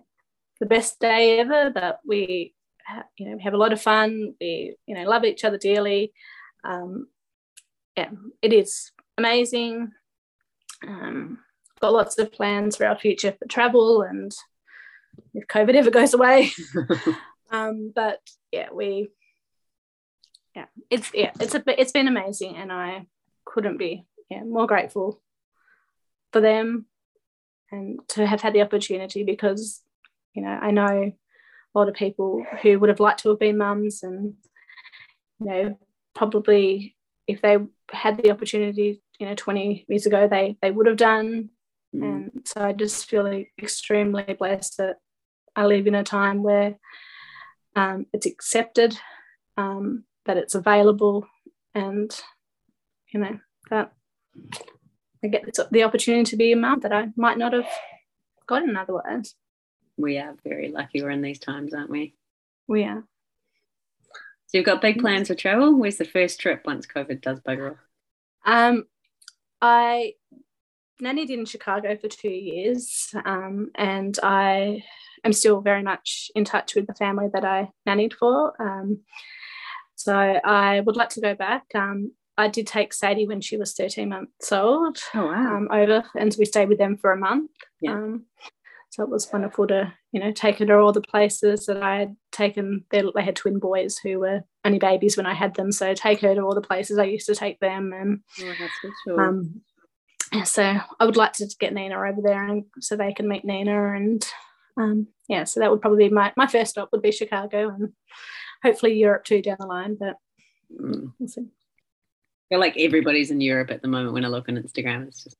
the 0.61 0.66
best 0.66 1.00
day 1.00 1.38
ever, 1.38 1.70
but 1.70 2.00
we, 2.07 2.55
ha- 2.87 3.07
you 3.16 3.31
know, 3.31 3.38
have 3.42 3.55
a 3.55 3.59
lot 3.59 3.72
of 3.72 3.81
fun. 3.81 4.35
We, 4.40 4.76
you 4.87 4.94
know, 4.94 5.05
love 5.05 5.24
each 5.24 5.44
other 5.44 5.59
dearly. 5.59 6.12
Um, 6.64 7.09
yeah, 7.96 8.11
it 8.42 8.52
is 8.52 8.92
amazing. 9.16 9.92
Um, 10.87 11.38
got 11.83 11.92
lots 11.92 12.18
of 12.18 12.33
plans 12.33 12.77
for 12.77 12.87
our 12.87 12.99
future 12.99 13.35
for 13.38 13.47
travel 13.47 14.03
and 14.03 14.33
if 15.35 15.47
COVID 15.47 15.75
ever 15.75 15.90
goes 15.90 16.14
away. 16.14 16.53
um, 17.51 17.92
but 17.95 18.21
yeah, 18.51 18.68
we, 18.73 19.09
yeah, 20.57 20.66
it's 20.90 21.11
yeah, 21.12 21.33
it's 21.40 21.55
a 21.55 21.62
it's 21.81 21.92
been 21.92 22.09
amazing, 22.09 22.57
and 22.57 22.73
I 22.73 23.07
couldn't 23.45 23.77
be 23.77 24.07
yeah, 24.31 24.45
more 24.45 24.66
grateful 24.66 25.21
for 26.33 26.40
them 26.40 26.87
and 27.71 28.01
to 28.09 28.27
have 28.27 28.40
had 28.40 28.53
the 28.53 28.62
opportunity 28.62 29.25
because, 29.25 29.83
you 30.35 30.42
know, 30.42 30.51
I 30.51 30.71
know 30.71 31.12
a 31.75 31.79
lot 31.79 31.88
of 31.88 31.95
people 31.95 32.45
who 32.62 32.79
would 32.79 32.88
have 32.88 33.01
liked 33.01 33.23
to 33.23 33.31
have 33.31 33.38
been 33.38 33.59
mums 33.59 34.03
and, 34.03 34.35
you 35.40 35.47
know, 35.47 35.79
probably 36.14 36.97
if 37.27 37.40
they 37.40 37.59
had 37.90 38.18
the 38.18 38.31
opportunity, 38.31 39.03
you 39.18 39.27
know, 39.27 39.35
20 39.35 39.87
years 39.88 40.07
ago, 40.07 40.29
they, 40.29 40.57
they 40.61 40.71
would 40.71 40.87
have 40.87 40.97
done. 40.97 41.51
Mm. 41.94 42.02
And 42.02 42.31
so 42.44 42.61
I 42.61 42.72
just 42.72 43.09
feel 43.09 43.26
extremely 43.61 44.37
blessed 44.38 44.78
that 44.78 44.96
I 45.55 45.66
live 45.66 45.87
in 45.87 45.94
a 45.94 46.05
time 46.05 46.42
where 46.42 46.76
um, 47.76 48.07
it's 48.12 48.26
accepted, 48.26 48.98
um, 49.57 50.05
that 50.24 50.37
it's 50.37 50.55
available, 50.55 51.26
and 51.74 52.14
you 53.12 53.20
know 53.20 53.38
that 53.70 53.92
I 55.24 55.28
get 55.28 55.44
the 55.70 55.85
opportunity 55.85 56.24
to 56.24 56.37
be 56.37 56.52
a 56.52 56.57
mum 56.57 56.81
that 56.81 56.92
I 56.92 57.09
might 57.16 57.38
not 57.38 57.52
have 57.52 57.68
got 58.46 58.62
gotten 58.62 58.76
otherwise. 58.76 59.35
We 59.96 60.18
are 60.18 60.35
very 60.44 60.70
lucky 60.70 61.02
we're 61.02 61.11
in 61.11 61.22
these 61.22 61.38
times, 61.38 61.74
aren't 61.74 61.90
we? 61.90 62.14
We 62.66 62.85
are. 62.85 63.05
So 64.46 64.59
you've 64.59 64.66
got 64.66 64.83
big 64.83 65.00
plans 65.00 65.28
for 65.28 65.35
travel. 65.35 65.78
Where's 65.78 65.96
the 65.96 66.05
first 66.05 66.40
trip 66.40 66.62
once 66.66 66.87
COVID 66.87 67.20
does 67.20 67.40
bugger 67.40 67.72
off? 67.72 67.78
Um, 68.44 68.85
I 69.61 70.14
nannied 71.00 71.31
in 71.31 71.44
Chicago 71.44 71.96
for 71.96 72.09
two 72.09 72.31
years, 72.31 73.14
um, 73.24 73.70
and 73.74 74.18
I 74.22 74.83
am 75.24 75.33
still 75.33 75.61
very 75.61 75.83
much 75.83 76.31
in 76.35 76.44
touch 76.44 76.74
with 76.74 76.87
the 76.87 76.94
family 76.94 77.28
that 77.33 77.44
I 77.44 77.70
nannied 77.87 78.14
for. 78.14 78.52
Um, 78.61 79.00
so 79.94 80.14
I 80.14 80.81
would 80.81 80.96
like 80.96 81.11
to 81.11 81.20
go 81.20 81.35
back. 81.35 81.64
Um, 81.74 82.12
I 82.37 82.48
did 82.48 82.66
take 82.66 82.92
Sadie 82.92 83.26
when 83.26 83.40
she 83.40 83.57
was 83.57 83.74
13 83.74 84.09
months 84.09 84.50
old 84.52 84.98
oh, 85.14 85.26
wow. 85.26 85.57
um, 85.57 85.68
over, 85.70 86.05
and 86.18 86.35
we 86.38 86.44
stayed 86.44 86.68
with 86.68 86.78
them 86.78 86.96
for 86.96 87.12
a 87.12 87.16
month. 87.16 87.50
Yeah. 87.81 87.92
Um, 87.92 88.26
so 88.90 89.02
it 89.02 89.09
was 89.09 89.31
wonderful 89.33 89.66
to, 89.68 89.92
you 90.12 90.20
know, 90.20 90.33
take 90.33 90.59
her 90.59 90.66
to 90.66 90.78
all 90.78 90.92
the 90.92 91.00
places 91.00 91.64
that 91.64 91.83
I 91.83 92.00
had 92.00 92.16
taken. 92.31 92.85
They, 92.90 93.02
they 93.14 93.22
had 93.22 93.37
twin 93.37 93.59
boys 93.59 93.96
who 93.98 94.18
were 94.18 94.42
only 94.66 94.78
babies 94.78 95.16
when 95.16 95.24
I 95.24 95.33
had 95.33 95.55
them, 95.55 95.72
so 95.72 95.94
take 95.94 96.20
her 96.20 96.35
to 96.35 96.42
all 96.42 96.55
the 96.55 96.61
places 96.61 96.98
I 96.98 97.05
used 97.05 97.26
to 97.26 97.35
take 97.35 97.59
them. 97.61 97.92
And 97.94 98.20
oh, 99.09 99.18
um, 99.18 99.62
so 100.45 100.62
I 100.99 101.05
would 101.05 101.16
like 101.16 101.35
to 101.35 101.47
get 101.59 101.75
Nina 101.75 101.97
over 101.97 102.21
there, 102.23 102.47
and 102.47 102.64
so 102.81 102.97
they 102.97 103.12
can 103.12 103.29
meet 103.29 103.45
Nina. 103.45 103.95
And 103.95 104.27
um, 104.77 105.09
yeah, 105.29 105.45
so 105.45 105.61
that 105.61 105.71
would 105.71 105.81
probably 105.81 106.09
be 106.09 106.14
my 106.14 106.33
my 106.37 106.47
first 106.47 106.73
stop 106.73 106.88
would 106.92 107.03
be 107.03 107.12
Chicago, 107.12 107.68
and 107.68 107.92
hopefully 108.62 108.95
Europe 108.95 109.25
too 109.25 109.42
down 109.42 109.59
the 109.61 109.66
line. 109.66 109.97
But 109.99 110.16
mm. 110.73 111.12
we'll 111.18 111.29
see 111.29 111.42
I 111.42 112.55
feel 112.55 112.61
like 112.61 112.77
everybody's 112.79 113.31
in 113.31 113.40
Europe 113.40 113.71
at 113.71 113.83
the 113.83 113.88
moment 113.88 114.14
when 114.14 114.25
I 114.25 114.29
look 114.29 114.49
on 114.49 114.57
Instagram. 114.57 115.07
It's 115.07 115.25
just 115.25 115.37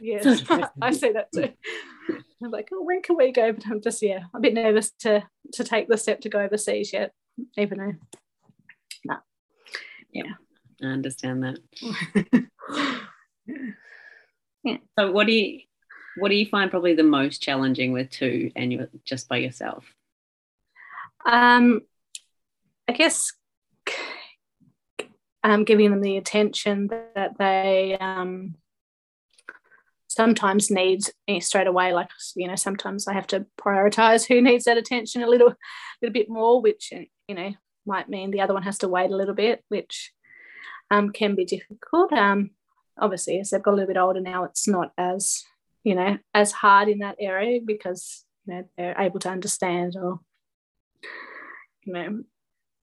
yes, 0.00 0.42
I 0.82 0.92
say 0.92 1.12
that 1.12 1.32
too. 1.32 1.50
I'm 2.42 2.50
like, 2.50 2.68
oh, 2.72 2.82
when 2.82 3.02
can 3.02 3.16
we 3.16 3.32
go? 3.32 3.52
But 3.52 3.66
I'm 3.66 3.80
just 3.80 4.02
yeah, 4.02 4.24
a 4.34 4.40
bit 4.40 4.54
nervous 4.54 4.90
to 5.00 5.22
to 5.54 5.64
take 5.64 5.88
the 5.88 5.96
step 5.96 6.20
to 6.20 6.28
go 6.28 6.40
overseas 6.40 6.92
yet, 6.92 7.12
even 7.56 7.78
though. 7.78 7.94
No. 9.04 9.16
Yeah, 10.12 10.32
I 10.82 10.86
understand 10.86 11.42
that. 11.42 11.58
yeah. 13.46 13.66
So, 14.98 15.10
what 15.10 15.26
do 15.26 15.32
you 15.32 15.60
what 16.16 16.30
do 16.30 16.34
you 16.34 16.46
find 16.46 16.70
probably 16.70 16.94
the 16.94 17.02
most 17.02 17.42
challenging 17.42 17.92
with 17.92 18.10
two, 18.10 18.50
and 18.56 18.72
you're 18.72 18.88
just 19.04 19.28
by 19.28 19.38
yourself? 19.38 19.84
Um, 21.24 21.82
I 22.88 22.92
guess 22.92 23.32
um, 25.42 25.64
giving 25.64 25.90
them 25.90 26.00
the 26.00 26.16
attention 26.16 26.88
that 27.14 27.38
they 27.38 27.96
um, 28.00 28.54
sometimes 30.08 30.70
needs 30.70 31.12
me 31.28 31.40
straight 31.40 31.66
away. 31.66 31.92
Like 31.92 32.08
you 32.34 32.48
know, 32.48 32.56
sometimes 32.56 33.06
I 33.06 33.12
have 33.12 33.26
to 33.28 33.46
prioritize 33.60 34.26
who 34.26 34.40
needs 34.40 34.64
that 34.64 34.78
attention 34.78 35.22
a 35.22 35.28
little, 35.28 35.54
little 36.02 36.12
bit 36.12 36.28
more, 36.28 36.60
which 36.60 36.92
you 37.28 37.34
know 37.34 37.52
might 37.86 38.08
mean 38.08 38.30
the 38.30 38.40
other 38.40 38.54
one 38.54 38.64
has 38.64 38.78
to 38.78 38.88
wait 38.88 39.10
a 39.10 39.16
little 39.16 39.34
bit, 39.34 39.62
which 39.68 40.12
um, 40.90 41.10
can 41.10 41.34
be 41.34 41.44
difficult. 41.44 42.12
Um, 42.12 42.50
obviously, 42.98 43.38
as 43.40 43.50
they've 43.50 43.62
got 43.62 43.72
a 43.72 43.76
little 43.76 43.88
bit 43.92 43.96
older 44.00 44.20
now, 44.20 44.44
it's 44.44 44.68
not 44.68 44.92
as 44.98 45.42
you 45.84 45.94
know 45.94 46.18
as 46.34 46.52
hard 46.52 46.88
in 46.88 46.98
that 46.98 47.16
area 47.20 47.60
because 47.64 48.24
you 48.46 48.54
know 48.54 48.64
they're 48.76 49.00
able 49.00 49.20
to 49.20 49.30
understand 49.30 49.96
or 49.96 50.20
you 51.84 51.92
know 51.92 52.24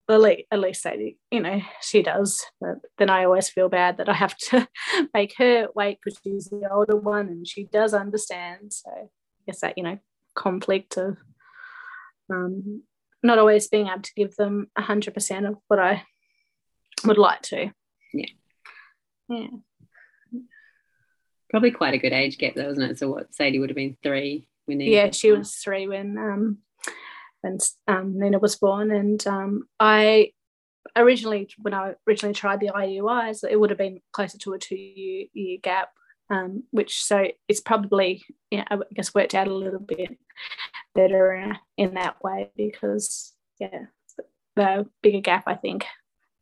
at 0.08 0.20
least, 0.20 0.42
at 0.50 0.58
least 0.58 0.84
they, 0.84 1.16
you 1.30 1.40
know, 1.40 1.60
she 1.80 2.02
does. 2.02 2.44
But 2.60 2.76
then 2.98 3.10
I 3.10 3.24
always 3.24 3.48
feel 3.48 3.68
bad 3.68 3.96
that 3.96 4.08
I 4.08 4.12
have 4.12 4.36
to 4.36 4.68
make 5.14 5.34
her 5.38 5.68
wait 5.74 5.98
because 6.02 6.20
she's 6.22 6.46
the 6.46 6.68
older 6.70 6.96
one 6.96 7.28
and 7.28 7.48
she 7.48 7.64
does 7.64 7.94
understand. 7.94 8.72
So 8.72 8.90
I 8.90 9.06
guess 9.46 9.60
that, 9.60 9.78
you 9.78 9.84
know, 9.84 9.98
conflict 10.34 10.96
of 10.98 11.16
um, 12.30 12.82
not 13.22 13.38
always 13.38 13.68
being 13.68 13.86
able 13.86 14.02
to 14.02 14.14
give 14.14 14.36
them 14.36 14.68
100% 14.78 15.48
of 15.48 15.56
what 15.68 15.78
I 15.78 16.02
would 17.04 17.18
like 17.18 17.42
to. 17.42 17.70
Yeah. 18.12 18.26
Yeah. 19.28 19.46
Probably 21.54 21.70
quite 21.70 21.94
a 21.94 21.98
good 21.98 22.12
age 22.12 22.36
gap 22.36 22.56
though, 22.56 22.68
isn't 22.68 22.82
it? 22.82 22.98
So 22.98 23.08
what 23.10 23.32
Sadie 23.32 23.60
would 23.60 23.70
have 23.70 23.76
been 23.76 23.96
three 24.02 24.48
when 24.64 24.80
Yeah, 24.80 25.12
she 25.12 25.30
was 25.30 25.54
three 25.54 25.86
when 25.86 26.18
um 26.18 26.58
when 27.44 27.58
um, 27.86 28.18
Nina 28.18 28.40
was 28.40 28.56
born. 28.56 28.90
And 28.90 29.24
um, 29.24 29.68
I 29.78 30.32
originally, 30.96 31.48
when 31.60 31.74
I 31.74 31.94
originally 32.08 32.34
tried 32.34 32.58
the 32.58 32.72
IUIs, 32.74 33.44
it 33.48 33.60
would 33.60 33.70
have 33.70 33.78
been 33.78 34.00
closer 34.12 34.36
to 34.38 34.54
a 34.54 34.58
two 34.58 34.74
year, 34.74 35.26
year 35.32 35.58
gap, 35.62 35.90
um, 36.28 36.64
which 36.70 37.04
so 37.04 37.26
it's 37.46 37.60
probably, 37.60 38.24
yeah, 38.50 38.64
I 38.68 38.78
guess 38.94 39.14
worked 39.14 39.34
out 39.34 39.46
a 39.46 39.54
little 39.54 39.78
bit 39.78 40.18
better 40.94 41.56
in 41.76 41.94
that 41.94 42.16
way 42.20 42.50
because, 42.56 43.32
yeah, 43.60 43.84
the 44.56 44.86
bigger 45.02 45.20
gap, 45.20 45.44
I 45.46 45.54
think, 45.54 45.84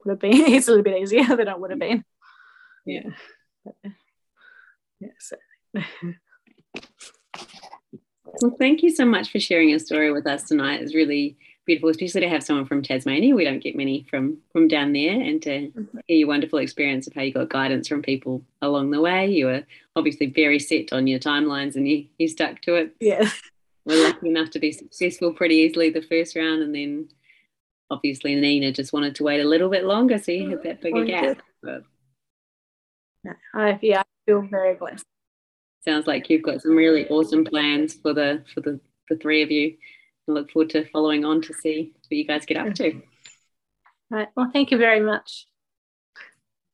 would 0.05 0.12
have 0.12 0.20
been, 0.20 0.33
it's 0.55 0.68
a 0.68 0.70
little 0.70 0.85
bit 0.85 1.03
easier 1.03 1.25
than 1.37 1.48
it 1.48 1.61
would 1.61 1.70
have 1.70 1.81
been. 1.81 2.03
Yeah. 2.87 3.11
yeah, 3.85 3.90
so. 5.19 5.37
Well, 8.41 8.57
thank 8.59 8.83
you 8.83 8.91
so 8.91 9.05
much 9.05 9.31
for 9.31 9.38
sharing 9.38 9.69
your 9.69 9.79
story 9.79 10.11
with 10.11 10.27
us 10.27 10.45
tonight. 10.45 10.81
It's 10.81 10.95
really 10.95 11.37
beautiful, 11.67 11.91
especially 11.91 12.23
to 12.23 12.29
have 12.29 12.43
someone 12.43 12.67
from 12.67 12.83
Tasmania. 12.83 13.35
We 13.35 13.45
don't 13.45 13.62
get 13.62 13.77
many 13.77 14.07
from 14.09 14.38
from 14.53 14.69
down 14.69 14.93
there, 14.93 15.21
and 15.21 15.43
to 15.43 15.51
mm-hmm. 15.51 15.99
hear 16.07 16.19
your 16.19 16.29
wonderful 16.29 16.59
experience 16.59 17.07
of 17.07 17.15
how 17.15 17.23
you 17.23 17.33
got 17.33 17.51
guidance 17.51 17.88
from 17.88 18.03
people 18.03 18.43
along 18.62 18.91
the 18.91 19.01
way. 19.01 19.31
You 19.31 19.47
were 19.47 19.65
obviously 19.97 20.27
very 20.27 20.59
set 20.59 20.93
on 20.93 21.07
your 21.07 21.19
timelines, 21.19 21.77
and 21.77 21.87
you 21.87 22.07
you 22.19 22.29
stuck 22.29 22.61
to 22.62 22.77
it. 22.77 22.97
Yeah, 23.01 23.29
we're 23.85 24.03
lucky 24.03 24.29
enough 24.29 24.51
to 24.51 24.59
be 24.59 24.73
successful 24.73 25.33
pretty 25.33 25.57
easily 25.57 25.91
the 25.91 26.03
first 26.03 26.35
round, 26.35 26.62
and 26.62 26.75
then 26.75 27.09
obviously 27.91 28.35
Nina 28.35 28.73
just 28.73 28.93
wanted 28.93 29.15
to 29.17 29.25
wait 29.25 29.41
a 29.41 29.49
little 29.49 29.69
bit 29.69 29.85
longer, 29.85 30.19
so 30.19 30.33
you 30.33 30.51
had 30.51 30.62
that 30.62 30.81
bigger 30.81 31.05
gap. 31.05 31.43
But... 31.62 31.83
I 33.55 33.79
yeah, 33.83 34.03
feel 34.26 34.42
very 34.42 34.74
blessed 34.74 35.06
sounds 35.85 36.06
like 36.06 36.30
you've 36.30 36.42
got 36.42 36.62
some 36.62 36.76
really 36.76 37.08
awesome 37.08 37.44
plans 37.44 37.94
for 37.94 38.12
the 38.12 38.44
for 38.52 38.61
the, 38.61 38.80
the 39.08 39.16
three 39.16 39.42
of 39.42 39.50
you. 39.50 39.76
I 40.28 40.32
look 40.32 40.50
forward 40.50 40.70
to 40.70 40.88
following 40.90 41.24
on 41.24 41.42
to 41.42 41.54
see 41.54 41.92
what 41.94 42.16
you 42.16 42.24
guys 42.24 42.46
get 42.46 42.56
up 42.56 42.74
to. 42.74 43.02
Right. 44.11 44.28
Well, 44.37 44.50
thank 44.52 44.70
you 44.70 44.78
very 44.78 45.00
much. 45.00 45.46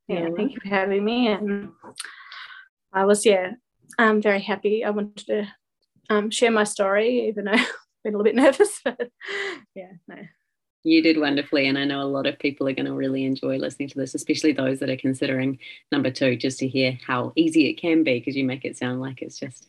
Yeah, 0.07 0.29
thank 0.37 0.53
you 0.53 0.61
for 0.61 0.69
having 0.69 1.05
me. 1.05 1.29
And 1.29 1.71
I 2.93 3.05
was, 3.05 3.25
yeah, 3.25 3.53
I'm 3.99 4.21
very 4.23 4.41
happy. 4.41 4.85
I 4.85 4.91
wanted 4.91 5.27
to 5.27 5.47
um, 6.11 6.31
share 6.31 6.51
my 6.51 6.65
story, 6.65 7.29
even 7.29 7.45
though 7.45 7.53
I've 7.53 7.67
been 8.05 8.15
a 8.15 8.19
little 8.19 8.25
bit 8.25 8.35
nervous, 8.35 8.81
but 8.85 9.11
yeah, 9.75 9.93
no, 10.09 10.17
you 10.85 11.03
did 11.03 11.19
wonderfully. 11.19 11.67
And 11.67 11.79
I 11.79 11.85
know 11.85 12.03
a 12.03 12.05
lot 12.05 12.27
of 12.27 12.39
people 12.39 12.69
are 12.69 12.73
going 12.73 12.87
to 12.87 12.93
really 12.93 13.25
enjoy 13.25 13.57
listening 13.57 13.89
to 13.91 13.99
this, 13.99 14.15
especially 14.15 14.53
those 14.53 14.81
that 14.81 14.91
are 14.91 14.97
considering 14.97 15.59
number 15.93 16.11
two, 16.11 16.37
just 16.37 16.59
to 16.61 16.69
hear 16.69 16.99
how 17.07 17.33
easy 17.37 17.69
it 17.69 17.81
can 17.81 18.05
be 18.05 18.19
because 18.19 18.37
you 18.37 18.45
make 18.45 18.65
it 18.65 18.77
sound 18.77 19.01
like 19.01 19.23
it's 19.23 19.39
just. 19.39 19.69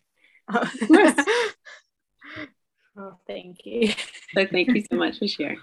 Oh, 0.52 0.72
oh 2.98 3.16
thank 3.28 3.66
you. 3.66 3.94
So 4.34 4.46
thank 4.46 4.70
you 4.70 4.84
so 4.90 4.98
much 4.98 5.20
for 5.20 5.28
sharing. 5.28 5.60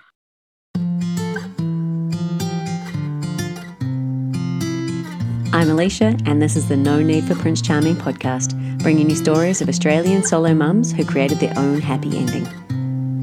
I'm 5.53 5.71
Alicia, 5.71 6.19
and 6.27 6.43
this 6.43 6.55
is 6.55 6.69
the 6.69 6.77
No 6.77 7.01
Need 7.01 7.25
for 7.25 7.35
Prince 7.37 7.63
Charming 7.63 7.97
podcast, 7.97 8.55
bringing 8.83 9.09
you 9.09 9.17
stories 9.17 9.63
of 9.63 9.71
Australian 9.71 10.23
solo 10.23 10.53
mums 10.53 10.93
who 10.93 11.03
created 11.03 11.39
their 11.39 11.55
own 11.57 11.81
happy 11.81 12.15
ending. 12.19 12.47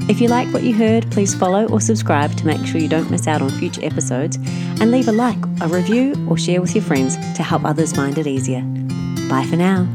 If 0.06 0.20
you 0.20 0.28
like 0.28 0.52
what 0.52 0.62
you 0.62 0.74
heard, 0.74 1.10
please 1.10 1.34
follow 1.34 1.66
or 1.68 1.80
subscribe 1.80 2.36
to 2.36 2.46
make 2.46 2.64
sure 2.66 2.78
you 2.78 2.88
don't 2.88 3.10
miss 3.10 3.26
out 3.26 3.40
on 3.40 3.48
future 3.48 3.82
episodes, 3.82 4.36
and 4.80 4.90
leave 4.90 5.08
a 5.08 5.12
like, 5.12 5.38
a 5.62 5.68
review, 5.68 6.14
or 6.28 6.36
share 6.36 6.60
with 6.60 6.74
your 6.74 6.84
friends 6.84 7.16
to 7.36 7.42
help 7.42 7.64
others 7.64 7.92
find 7.92 8.18
it 8.18 8.26
easier. 8.26 8.60
Bye 9.30 9.46
for 9.48 9.56
now. 9.56 9.88